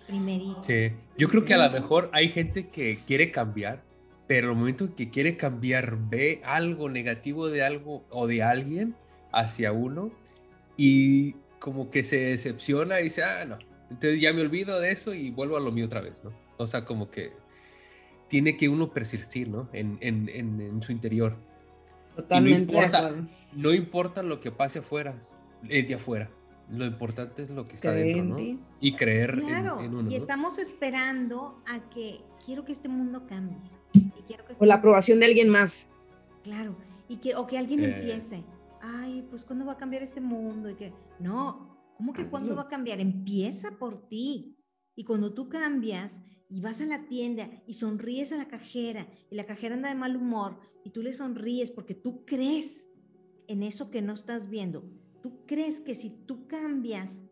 Primerito. 0.08 0.64
Sí, 0.64 0.92
yo 1.18 1.30
creo 1.30 1.46
que 1.46 1.54
a 1.54 1.66
lo 1.66 1.72
mejor 1.72 2.10
hay 2.12 2.30
gente 2.30 2.68
que 2.68 3.00
quiere 3.06 3.32
cambiar, 3.32 3.84
pero 4.28 4.50
el 4.50 4.58
momento 4.58 4.96
que 4.96 5.10
quiere 5.10 5.38
cambiar 5.38 5.98
ve 6.10 6.42
algo 6.44 6.90
negativo 6.90 7.48
de 7.48 7.64
algo 7.64 8.04
o 8.10 8.28
de 8.28 8.44
alguien 8.44 8.96
hacia 9.32 9.72
uno 9.72 10.12
y 10.76 11.36
como 11.64 11.90
que 11.90 12.04
se 12.04 12.18
decepciona 12.18 13.00
y 13.00 13.06
dice, 13.06 13.24
ah, 13.24 13.46
no, 13.46 13.58
entonces 13.90 14.20
ya 14.20 14.34
me 14.34 14.42
olvido 14.42 14.82
de 14.82 14.92
eso 14.92 15.14
y 15.14 15.32
vuelvo 15.32 15.56
a 15.56 15.62
lo 15.62 15.72
mío 15.72 15.86
otra 15.86 16.02
vez, 16.02 16.22
¿no? 16.22 16.34
O 16.58 16.68
sea, 16.68 16.84
como 16.84 17.10
que 17.10 17.32
tiene 18.28 18.58
que 18.58 18.68
uno 18.68 18.92
persistir, 18.92 19.48
¿no? 19.48 19.70
En, 19.72 19.98
en, 20.02 20.28
en, 20.28 20.84
su 20.84 20.92
interior. 20.92 21.38
Totalmente. 22.18 22.74
No 22.74 22.82
importa, 22.82 23.16
no 23.54 23.74
importa, 23.74 24.24
lo 24.24 24.42
que 24.42 24.52
pase 24.52 24.80
afuera, 24.80 25.16
eh, 25.70 25.84
de 25.84 25.96
afuera. 25.96 26.30
Lo 26.70 26.84
importante 26.86 27.44
es 27.44 27.50
lo 27.50 27.66
que 27.66 27.76
está 27.76 27.94
dentro, 27.94 28.26
¿no? 28.26 28.60
Y 28.82 28.96
creer 28.98 29.40
en, 29.40 29.96
uno. 29.96 30.12
Y 30.12 30.16
estamos 30.16 30.58
esperando 30.58 31.62
a 31.66 31.80
que 31.92 32.20
quiero 32.46 32.66
que 32.66 32.74
este 32.74 32.90
mundo 32.90 33.24
cambie. 33.26 33.56
o 34.60 34.66
la 34.66 34.76
aprobación 34.76 35.22
de 35.22 35.28
alguien 35.28 35.48
más. 35.48 35.94
Claro, 36.44 36.76
y 37.08 37.18
que, 37.18 37.36
o 37.36 37.48
que 37.48 37.58
alguien 37.58 37.86
eh. 37.86 37.96
empiece 37.96 38.44
ay, 38.84 39.26
pues 39.30 39.46
¿cuándo 39.46 39.66
va 39.66 39.74
a 39.74 39.78
cambiar 39.78 40.04
este 40.04 40.22
mundo? 40.22 40.70
Y 40.70 40.76
que, 40.76 40.94
no, 41.20 41.94
¿cómo 41.98 42.14
que 42.14 42.30
cuándo 42.30 42.56
va 42.56 42.64
a 42.64 42.68
cambiar? 42.68 43.00
Empieza 43.00 43.72
por 43.80 44.08
ti. 44.10 44.58
Y 44.96 45.06
cuando 45.06 45.34
tú 45.34 45.50
cambias 45.50 46.22
y 46.50 46.62
vas 46.62 46.82
a 46.82 46.86
la 46.86 47.08
tienda 47.08 47.50
y 47.66 47.74
sonríes 47.74 48.32
a 48.34 48.38
la 48.38 48.48
cajera 48.48 49.08
y 49.32 49.36
la 49.36 49.46
cajera 49.46 49.76
anda 49.76 49.90
de 49.90 49.96
mal 49.96 50.16
humor 50.16 50.60
y 50.84 50.92
tú 50.92 51.02
le 51.02 51.14
sonríes 51.14 51.72
porque 51.72 51.96
tú 51.96 52.26
crees 52.26 52.88
en 53.48 53.64
eso 53.64 53.90
que 53.90 54.02
no 54.02 54.14
estás 54.14 54.50
viendo. 54.50 54.84
Tú 55.22 55.46
crees 55.48 55.80
que 55.80 55.96
si 55.96 56.10
tú 56.26 56.48
cambias 56.48 57.24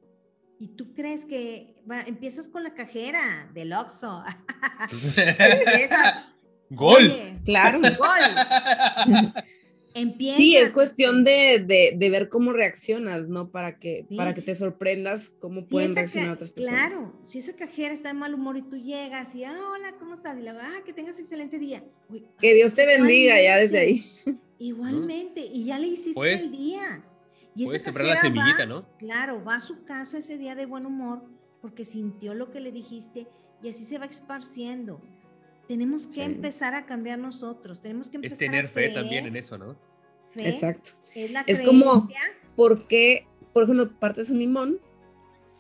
y 0.58 0.70
tú 0.76 0.94
crees 0.94 1.26
que 1.26 1.84
empiezas 2.08 2.48
con 2.48 2.64
la 2.64 2.74
cajera 2.74 3.52
del 3.54 3.74
Oxxo. 3.74 4.24
empiezas. 5.40 6.30
Gol. 6.70 7.12
claro. 7.44 7.80
Gol. 7.82 9.34
sí, 10.36 10.56
es 10.56 10.71
cuestión 10.71 11.23
de, 11.23 11.95
ver 11.97 12.30
cómo 12.30 12.54
reaccionas, 12.54 13.27
¿no? 13.27 13.49
Para 13.49 13.77
que, 13.80 14.06
para 14.15 14.34
que 14.34 14.41
te 14.41 14.56
sorprendas 14.56 15.30
cómo 15.30 15.65
pueden 15.65 15.95
reaccionar 15.95 16.32
otras 16.32 16.51
personas. 16.51 16.88
Claro, 16.88 17.13
si 17.23 17.39
esa 17.39 17.56
cajera 17.56 17.93
está 17.93 18.10
de 18.10 18.13
mal 18.13 18.34
humor 18.34 18.58
y 18.58 18.62
tú 18.62 18.77
llegas 18.77 19.34
y, 19.36 19.43
ah, 19.43 19.58
hola, 19.73 19.93
¿cómo 19.99 20.15
estás? 20.15 20.38
Y 20.38 20.41
le 20.41 20.51
ah, 20.51 20.82
que 20.86 20.93
tengas 20.93 21.19
excelente 21.19 21.60
día. 21.60 21.84
que 22.39 22.54
Dios 22.54 22.73
te 22.73 22.86
bendiga 22.86 23.41
ya 23.41 23.58
desde 23.58 23.80
ahí. 23.80 24.01
Igualmente, 24.60 25.41
y 25.41 25.65
ya 25.65 25.80
le 25.80 25.88
hiciste 25.88 26.34
el 26.34 26.51
día. 26.51 27.04
Y 27.56 27.65
puedes 27.65 27.84
sembrar 27.84 28.08
la 28.08 28.21
semillita, 28.21 28.65
¿no? 28.65 28.86
Claro, 28.97 29.43
va 29.43 29.56
a 29.56 29.60
su 29.60 29.84
casa 29.84 30.19
ese 30.19 30.38
día 30.38 30.56
de 30.56 30.65
buen 30.65 30.86
humor 30.86 31.21
porque 31.62 31.86
sintió 31.86 32.34
lo 32.34 32.51
que 32.51 32.60
le 32.60 32.71
dijiste 32.71 33.27
y 33.62 33.69
así 33.69 33.86
se 33.86 33.97
va 33.97 34.06
esparciendo. 34.06 35.01
Tenemos 35.71 36.05
que 36.05 36.25
empezar 36.25 36.73
a 36.75 36.86
cambiar 36.86 37.17
nosotros, 37.17 37.81
tenemos 37.81 38.10
que 38.10 38.17
empezar 38.17 38.34
Es 38.34 38.39
tener 38.39 38.67
fe 38.67 38.89
también 38.89 39.25
en 39.25 39.38
eso, 39.38 39.57
¿no? 39.57 39.77
Exacto. 40.36 40.91
Es, 41.15 41.62
como, 41.62 42.10
porque, 42.57 43.25
por 43.53 43.63
ejemplo, 43.63 43.89
partes 43.97 44.29
un 44.29 44.39
limón, 44.39 44.79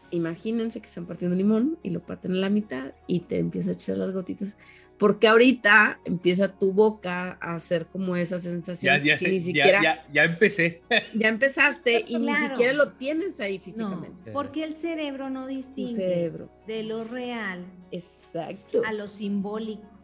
imagínense 0.09 0.81
que 0.81 0.87
están 0.87 1.05
partiendo 1.05 1.35
un 1.35 1.37
limón 1.37 1.79
y 1.81 1.91
lo 1.91 2.01
parten 2.01 2.31
en 2.31 2.41
la 2.41 2.49
mitad 2.49 2.91
y 3.07 3.21
te 3.21 3.39
empieza 3.39 3.69
a 3.69 3.73
echar 3.73 3.95
las 3.95 4.11
gotitas. 4.11 4.57
Porque 4.97 5.29
ahorita 5.29 6.01
empieza 6.03 6.57
tu 6.57 6.73
boca 6.73 7.37
a 7.39 7.55
hacer 7.55 7.85
como 7.85 8.17
esa 8.17 8.37
sensación. 8.37 9.01
Ya, 9.05 9.15
ni 9.29 9.39
siquiera, 9.39 9.81
ya, 9.81 10.05
ya, 10.11 10.23
empecé. 10.25 10.81
Ya 11.15 11.29
empezaste 11.29 12.03
y 12.05 12.19
ni 12.19 12.35
siquiera 12.35 12.73
lo 12.73 12.91
tienes 12.91 13.39
ahí 13.39 13.59
físicamente. 13.59 14.33
porque 14.33 14.65
el 14.65 14.73
cerebro 14.73 15.29
no 15.29 15.47
distingue 15.47 15.93
cerebro. 15.93 16.51
de 16.67 16.83
lo 16.83 17.05
real 17.05 17.63
Exacto. 17.91 18.81
a 18.85 18.91
lo 18.91 19.07
simbólico. 19.07 20.00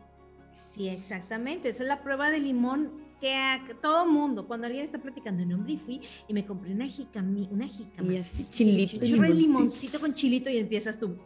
Sí, 0.78 0.90
exactamente. 0.90 1.70
Esa 1.70 1.84
es 1.84 1.90
la 1.90 2.04
prueba 2.04 2.30
de 2.30 2.40
limón 2.40 2.92
que 3.20 3.34
a 3.34 3.60
todo 3.82 4.06
mundo, 4.06 4.48
cuando 4.48 4.68
alguien 4.68 4.86
está 4.86 5.00
platicando, 5.00 5.44
no, 5.44 5.56
hombre, 5.56 5.78
fui 5.84 6.02
y 6.28 6.34
me 6.34 6.46
compré 6.46 6.72
una 6.72 6.86
jicama, 6.86 7.48
una 7.50 7.68
jicama. 7.68 8.14
Y 8.14 8.18
así, 8.18 8.46
chilito. 8.50 8.98
Y 8.98 9.10
limoncito. 9.10 9.34
limoncito 9.34 10.00
con 10.00 10.14
chilito 10.14 10.50
y 10.52 10.60
empiezas 10.60 11.00
tú 11.00 11.18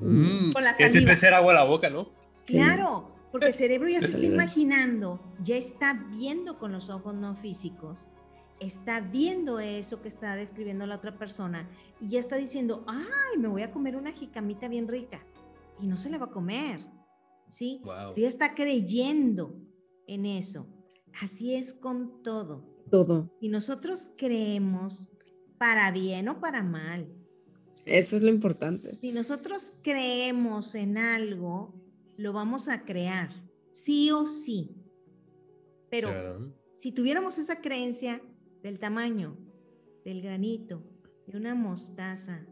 mm, 0.00 0.50
con 0.52 0.62
la 0.62 0.74
saliva. 0.74 1.06
Te 1.06 1.12
hacer 1.12 1.34
agua 1.34 1.52
a 1.52 1.56
la 1.56 1.64
boca, 1.64 1.90
¿no? 1.90 2.08
Claro, 2.46 3.10
porque 3.32 3.48
el 3.48 3.54
cerebro 3.54 3.88
ya 3.88 4.00
se 4.00 4.06
está 4.06 4.22
imaginando, 4.22 5.20
ya 5.42 5.56
está 5.56 5.94
viendo 5.94 6.58
con 6.58 6.70
los 6.70 6.88
ojos 6.88 7.14
no 7.14 7.34
físicos, 7.34 7.98
está 8.60 9.00
viendo 9.00 9.58
eso 9.58 10.02
que 10.02 10.08
está 10.08 10.36
describiendo 10.36 10.86
la 10.86 10.96
otra 10.96 11.18
persona 11.18 11.68
y 12.00 12.10
ya 12.10 12.20
está 12.20 12.36
diciendo, 12.36 12.84
ay, 12.86 13.38
me 13.38 13.48
voy 13.48 13.62
a 13.62 13.72
comer 13.72 13.96
una 13.96 14.12
jicamita 14.12 14.68
bien 14.68 14.86
rica. 14.86 15.20
Y 15.80 15.88
no 15.88 15.96
se 15.96 16.08
la 16.10 16.18
va 16.18 16.26
a 16.26 16.30
comer 16.30 16.78
¿sí? 17.48 17.80
Ya 18.16 18.28
está 18.28 18.54
creyendo 18.54 19.60
en 20.06 20.26
eso. 20.26 20.66
Así 21.20 21.54
es 21.54 21.74
con 21.74 22.22
todo. 22.22 22.84
Todo. 22.90 23.30
Y 23.40 23.48
nosotros 23.48 24.08
creemos 24.16 25.08
para 25.58 25.90
bien 25.90 26.28
o 26.28 26.40
para 26.40 26.62
mal, 26.62 27.08
Eso 27.86 28.16
es 28.16 28.22
lo 28.22 28.30
importante. 28.30 28.96
Si 29.00 29.12
nosotros 29.12 29.74
creemos 29.82 30.74
en 30.74 30.96
algo, 30.96 31.74
lo 32.16 32.32
vamos 32.32 32.68
a 32.68 32.84
crear, 32.84 33.30
sí 33.72 34.10
o 34.10 34.26
sí. 34.26 34.74
Pero 35.90 36.10
si 36.76 36.92
tuviéramos 36.92 37.38
esa 37.38 37.60
creencia 37.60 38.22
del 38.62 38.78
tamaño, 38.78 39.36
del 40.04 40.22
granito, 40.22 40.82
de 41.26 41.36
una 41.36 41.54
mostaza, 41.54 42.46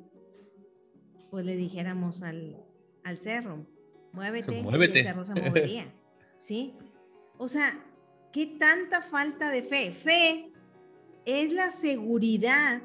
pues 1.30 1.44
le 1.44 1.56
dijéramos 1.56 2.22
al, 2.22 2.62
al 3.02 3.18
cerro, 3.18 3.66
muévete, 4.12 4.54
y 4.54 4.98
el 4.98 5.02
cerro 5.02 5.24
se 5.24 5.34
movería. 5.34 5.86
¿Sí? 6.38 6.74
O 7.38 7.48
sea, 7.48 7.78
¿qué 8.32 8.46
tanta 8.58 9.02
falta 9.02 9.50
de 9.50 9.62
fe? 9.62 9.92
Fe 9.92 10.50
es 11.24 11.52
la 11.52 11.70
seguridad 11.70 12.82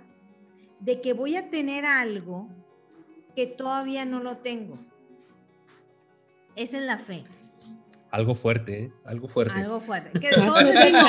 de 0.80 1.02
que 1.02 1.14
voy 1.14 1.36
a 1.36 1.50
tener 1.50 1.86
algo 1.86 2.50
que 3.36 3.48
todavía 3.48 4.06
no 4.06 4.22
lo 4.22 4.38
tengo. 4.38 4.80
Esa 6.56 6.78
es 6.78 6.84
la 6.84 6.98
fe. 6.98 7.24
Algo 8.10 8.36
fuerte, 8.36 8.84
¿eh? 8.84 8.92
Algo 9.06 9.28
fuerte. 9.28 9.54
Algo 9.54 9.80
fuerte. 9.80 10.20
todos 10.36 10.64
decimos, 10.64 11.04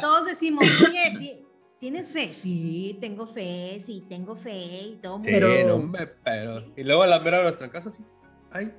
todos 0.00 0.26
decimos, 0.26 0.64
oye, 0.86 1.44
¿tienes 1.78 2.12
fe? 2.12 2.32
Sí, 2.34 2.98
tengo 3.00 3.26
fe, 3.26 3.78
sí, 3.80 4.04
tengo 4.08 4.36
fe 4.36 4.82
y 4.92 4.98
todo. 5.02 5.20
pero... 5.22 5.90
pero... 6.22 6.72
Y 6.76 6.84
luego 6.84 7.02
a 7.02 7.06
la 7.06 7.20
mera 7.20 7.38
de 7.38 7.44
los 7.44 7.56
trancazos, 7.56 7.96
sí. 7.96 8.04
Ay. 8.52 8.72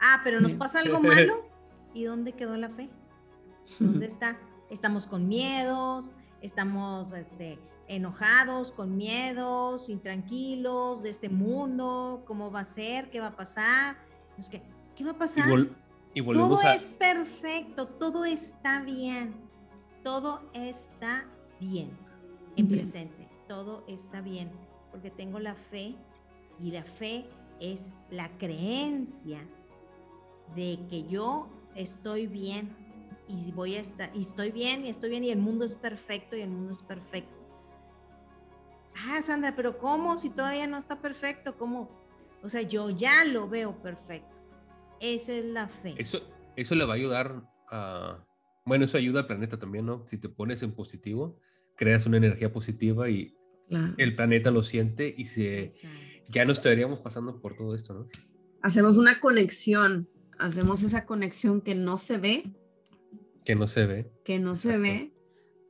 Ah, 0.00 0.20
pero 0.24 0.40
nos 0.40 0.54
pasa 0.54 0.80
algo 0.80 1.00
malo. 1.00 1.44
¿Y 1.94 2.04
dónde 2.04 2.32
quedó 2.32 2.56
la 2.56 2.68
fe? 2.70 2.88
¿Dónde 3.80 4.06
está? 4.06 4.38
Estamos 4.70 5.06
con 5.06 5.28
miedos, 5.28 6.12
estamos 6.42 7.12
este, 7.12 7.58
enojados, 7.88 8.72
con 8.72 8.96
miedos, 8.96 9.88
intranquilos 9.88 11.02
de 11.02 11.10
este 11.10 11.28
mundo, 11.28 12.22
cómo 12.26 12.50
va 12.50 12.60
a 12.60 12.64
ser, 12.64 13.10
qué 13.10 13.20
va 13.20 13.28
a 13.28 13.36
pasar. 13.36 13.96
¿Qué 14.94 15.04
va 15.04 15.12
a 15.12 15.18
pasar? 15.18 15.48
Y, 16.14 16.22
todo 16.22 16.60
es 16.62 16.90
perfecto, 16.90 17.86
todo 17.86 18.24
está 18.24 18.82
bien, 18.82 19.34
todo 20.02 20.42
está 20.52 21.24
bien 21.60 21.90
en 22.56 22.68
presente, 22.68 23.28
todo 23.46 23.84
está 23.88 24.20
bien, 24.20 24.50
porque 24.90 25.10
tengo 25.10 25.38
la 25.38 25.54
fe 25.54 25.94
y 26.60 26.70
la 26.70 26.82
fe 26.82 27.24
es 27.60 27.94
la 28.10 28.28
creencia 28.38 29.40
de 30.54 30.78
que 30.88 31.06
yo 31.08 31.48
estoy 31.74 32.26
bien 32.26 32.74
y 33.28 33.52
voy 33.52 33.76
a 33.76 33.80
estar, 33.80 34.10
y 34.14 34.22
estoy 34.22 34.50
bien, 34.50 34.86
y 34.86 34.88
estoy 34.88 35.10
bien, 35.10 35.24
y 35.24 35.30
el 35.30 35.38
mundo 35.38 35.64
es 35.64 35.74
perfecto, 35.74 36.36
y 36.36 36.40
el 36.40 36.50
mundo 36.50 36.70
es 36.72 36.82
perfecto. 36.82 37.36
Ah, 39.06 39.20
Sandra, 39.22 39.54
pero 39.54 39.78
¿cómo 39.78 40.16
si 40.18 40.30
todavía 40.30 40.66
no 40.66 40.76
está 40.76 41.00
perfecto? 41.00 41.56
¿Cómo? 41.56 41.90
O 42.42 42.48
sea, 42.48 42.62
yo 42.62 42.90
ya 42.90 43.24
lo 43.24 43.48
veo 43.48 43.80
perfecto. 43.82 44.34
Esa 45.00 45.34
es 45.34 45.44
la 45.44 45.68
fe. 45.68 45.94
Eso, 45.98 46.20
eso 46.56 46.74
le 46.74 46.84
va 46.84 46.94
a 46.94 46.96
ayudar 46.96 47.42
a, 47.70 48.24
bueno, 48.64 48.86
eso 48.86 48.96
ayuda 48.96 49.20
al 49.20 49.26
planeta 49.26 49.58
también, 49.58 49.86
¿no? 49.86 50.06
Si 50.08 50.18
te 50.18 50.28
pones 50.28 50.62
en 50.62 50.72
positivo, 50.72 51.38
creas 51.76 52.06
una 52.06 52.16
energía 52.16 52.52
positiva 52.52 53.08
y 53.08 53.34
el 53.98 54.16
planeta 54.16 54.50
lo 54.50 54.62
siente 54.62 55.14
y 55.16 55.26
se, 55.26 55.70
ya 56.30 56.44
no 56.44 56.52
estaríamos 56.52 57.00
pasando 57.00 57.40
por 57.40 57.54
todo 57.56 57.74
esto, 57.74 57.94
¿no? 57.94 58.08
Hacemos 58.62 58.98
una 58.98 59.20
conexión 59.20 60.08
hacemos 60.38 60.82
esa 60.82 61.04
conexión 61.04 61.60
que 61.60 61.74
no 61.74 61.98
se 61.98 62.18
ve. 62.18 62.44
Que 63.44 63.54
no 63.54 63.66
se 63.66 63.86
ve. 63.86 64.10
Que 64.24 64.38
no 64.38 64.56
se 64.56 64.78
ve, 64.78 65.12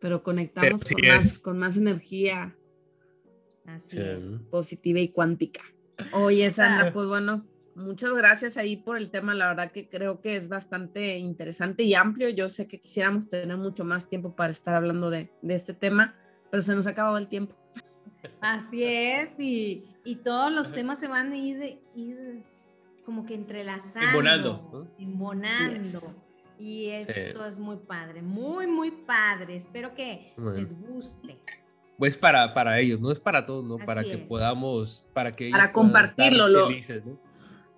pero 0.00 0.22
conectamos 0.22 0.84
con, 0.84 1.06
más, 1.06 1.38
con, 1.38 1.58
más, 1.58 1.76
energía. 1.76 2.54
Así 3.66 3.98
es. 3.98 4.24
Positiva 4.50 5.00
y 5.00 5.08
cuántica. 5.08 5.62
Oye, 6.12 6.50
Sandra, 6.50 6.92
pues 6.92 7.06
bueno, 7.06 7.44
muchas 7.74 8.12
gracias 8.14 8.56
ahí 8.56 8.76
por 8.76 8.96
el 8.96 9.10
tema. 9.10 9.34
La 9.34 9.48
verdad 9.48 9.72
que 9.72 9.88
creo 9.88 10.20
que 10.20 10.36
es 10.36 10.48
bastante 10.48 11.18
interesante 11.18 11.82
y 11.82 11.94
amplio. 11.94 12.28
Yo 12.28 12.48
sé 12.48 12.66
que 12.66 12.80
quisiéramos 12.80 13.28
tener 13.28 13.56
mucho 13.56 13.84
más 13.84 14.08
tiempo 14.08 14.34
para 14.34 14.50
estar 14.50 14.74
hablando 14.74 15.10
de, 15.10 15.30
de 15.42 15.54
este 15.54 15.74
tema, 15.74 16.16
pero 16.50 16.62
se 16.62 16.74
nos 16.74 16.86
ha 16.86 16.90
acabado 16.90 17.18
el 17.18 17.28
tiempo. 17.28 17.54
Así 18.40 18.82
es, 18.82 19.38
y, 19.38 19.84
y 20.04 20.16
todos 20.16 20.52
los 20.52 20.72
temas 20.72 20.98
se 20.98 21.08
van 21.08 21.32
a 21.32 21.36
ir, 21.36 21.80
ir 21.94 22.44
como 23.08 23.24
que 23.24 23.34
entrelazando, 23.34 24.86
embonando. 24.98 26.14
Y 26.58 26.90
esto 26.90 27.46
es 27.46 27.56
muy 27.56 27.78
padre, 27.78 28.20
muy, 28.20 28.66
muy 28.66 28.90
padre. 28.90 29.56
Espero 29.56 29.94
que 29.94 30.34
les 30.54 30.78
guste. 30.78 31.38
Pues 31.96 32.18
para, 32.18 32.52
para 32.52 32.78
ellos, 32.78 33.00
no 33.00 33.10
es 33.10 33.18
para 33.18 33.46
todos, 33.46 33.64
¿no? 33.64 33.78
para 33.78 34.04
que 34.04 34.18
podamos, 34.18 35.06
para 35.14 35.34
que 35.34 35.48
Para 35.48 35.72
compartirlo, 35.72 36.48
lo, 36.48 36.68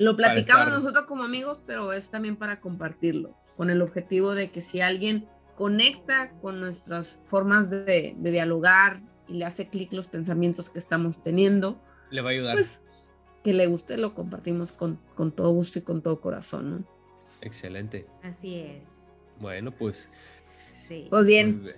lo 0.00 0.16
platicamos 0.16 0.66
nosotros 0.70 1.04
como 1.06 1.22
amigos, 1.22 1.62
pero 1.64 1.92
es 1.92 2.10
también 2.10 2.34
para 2.34 2.58
compartirlo, 2.58 3.36
con 3.56 3.70
el 3.70 3.82
objetivo 3.82 4.34
de 4.34 4.50
que 4.50 4.60
si 4.60 4.80
alguien 4.80 5.28
conecta 5.54 6.32
con 6.40 6.58
nuestras 6.58 7.22
formas 7.28 7.70
de, 7.70 8.16
de 8.18 8.30
dialogar 8.32 9.00
y 9.28 9.34
le 9.34 9.44
hace 9.44 9.68
clic 9.68 9.92
los 9.92 10.08
pensamientos 10.08 10.70
que 10.70 10.80
estamos 10.80 11.22
teniendo, 11.22 11.80
le 12.10 12.20
va 12.20 12.30
a 12.30 12.32
ayudar. 12.32 12.54
Pues 12.54 12.84
que 13.42 13.52
le 13.52 13.66
guste, 13.66 13.96
lo 13.96 14.14
compartimos 14.14 14.72
con, 14.72 15.00
con 15.14 15.32
todo 15.32 15.50
gusto 15.52 15.78
y 15.78 15.82
con 15.82 16.02
todo 16.02 16.20
corazón, 16.20 16.70
¿no? 16.70 16.84
Excelente. 17.40 18.06
Así 18.22 18.56
es. 18.60 18.86
Bueno, 19.38 19.70
pues. 19.72 20.10
Sí. 20.88 21.06
Pues 21.08 21.26
bien. 21.26 21.72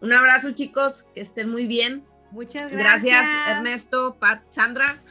Un 0.00 0.12
abrazo, 0.12 0.52
chicos, 0.52 1.04
que 1.14 1.20
estén 1.20 1.50
muy 1.50 1.66
bien. 1.66 2.04
Muchas 2.30 2.70
gracias. 2.70 3.22
Gracias, 3.22 3.56
Ernesto, 3.56 4.16
Pat, 4.20 4.42
Sandra. 4.50 5.02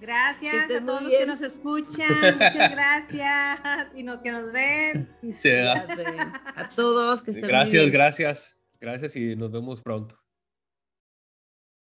Gracias 0.00 0.70
a 0.70 0.84
todos 0.84 1.02
los 1.02 1.12
que 1.12 1.26
nos 1.26 1.40
escuchan. 1.40 2.34
Muchas 2.34 2.70
gracias. 2.70 3.60
Y 3.94 4.02
los 4.02 4.20
que 4.20 4.32
nos 4.32 4.52
ven. 4.52 5.08
A 6.56 6.70
todos 6.74 7.22
que 7.22 7.30
estén 7.30 7.48
Gracias, 7.48 7.72
muy 7.72 7.80
bien. 7.80 7.92
gracias. 7.92 8.58
Gracias 8.80 9.16
y 9.16 9.36
nos 9.36 9.52
vemos 9.52 9.80
pronto. 9.80 10.18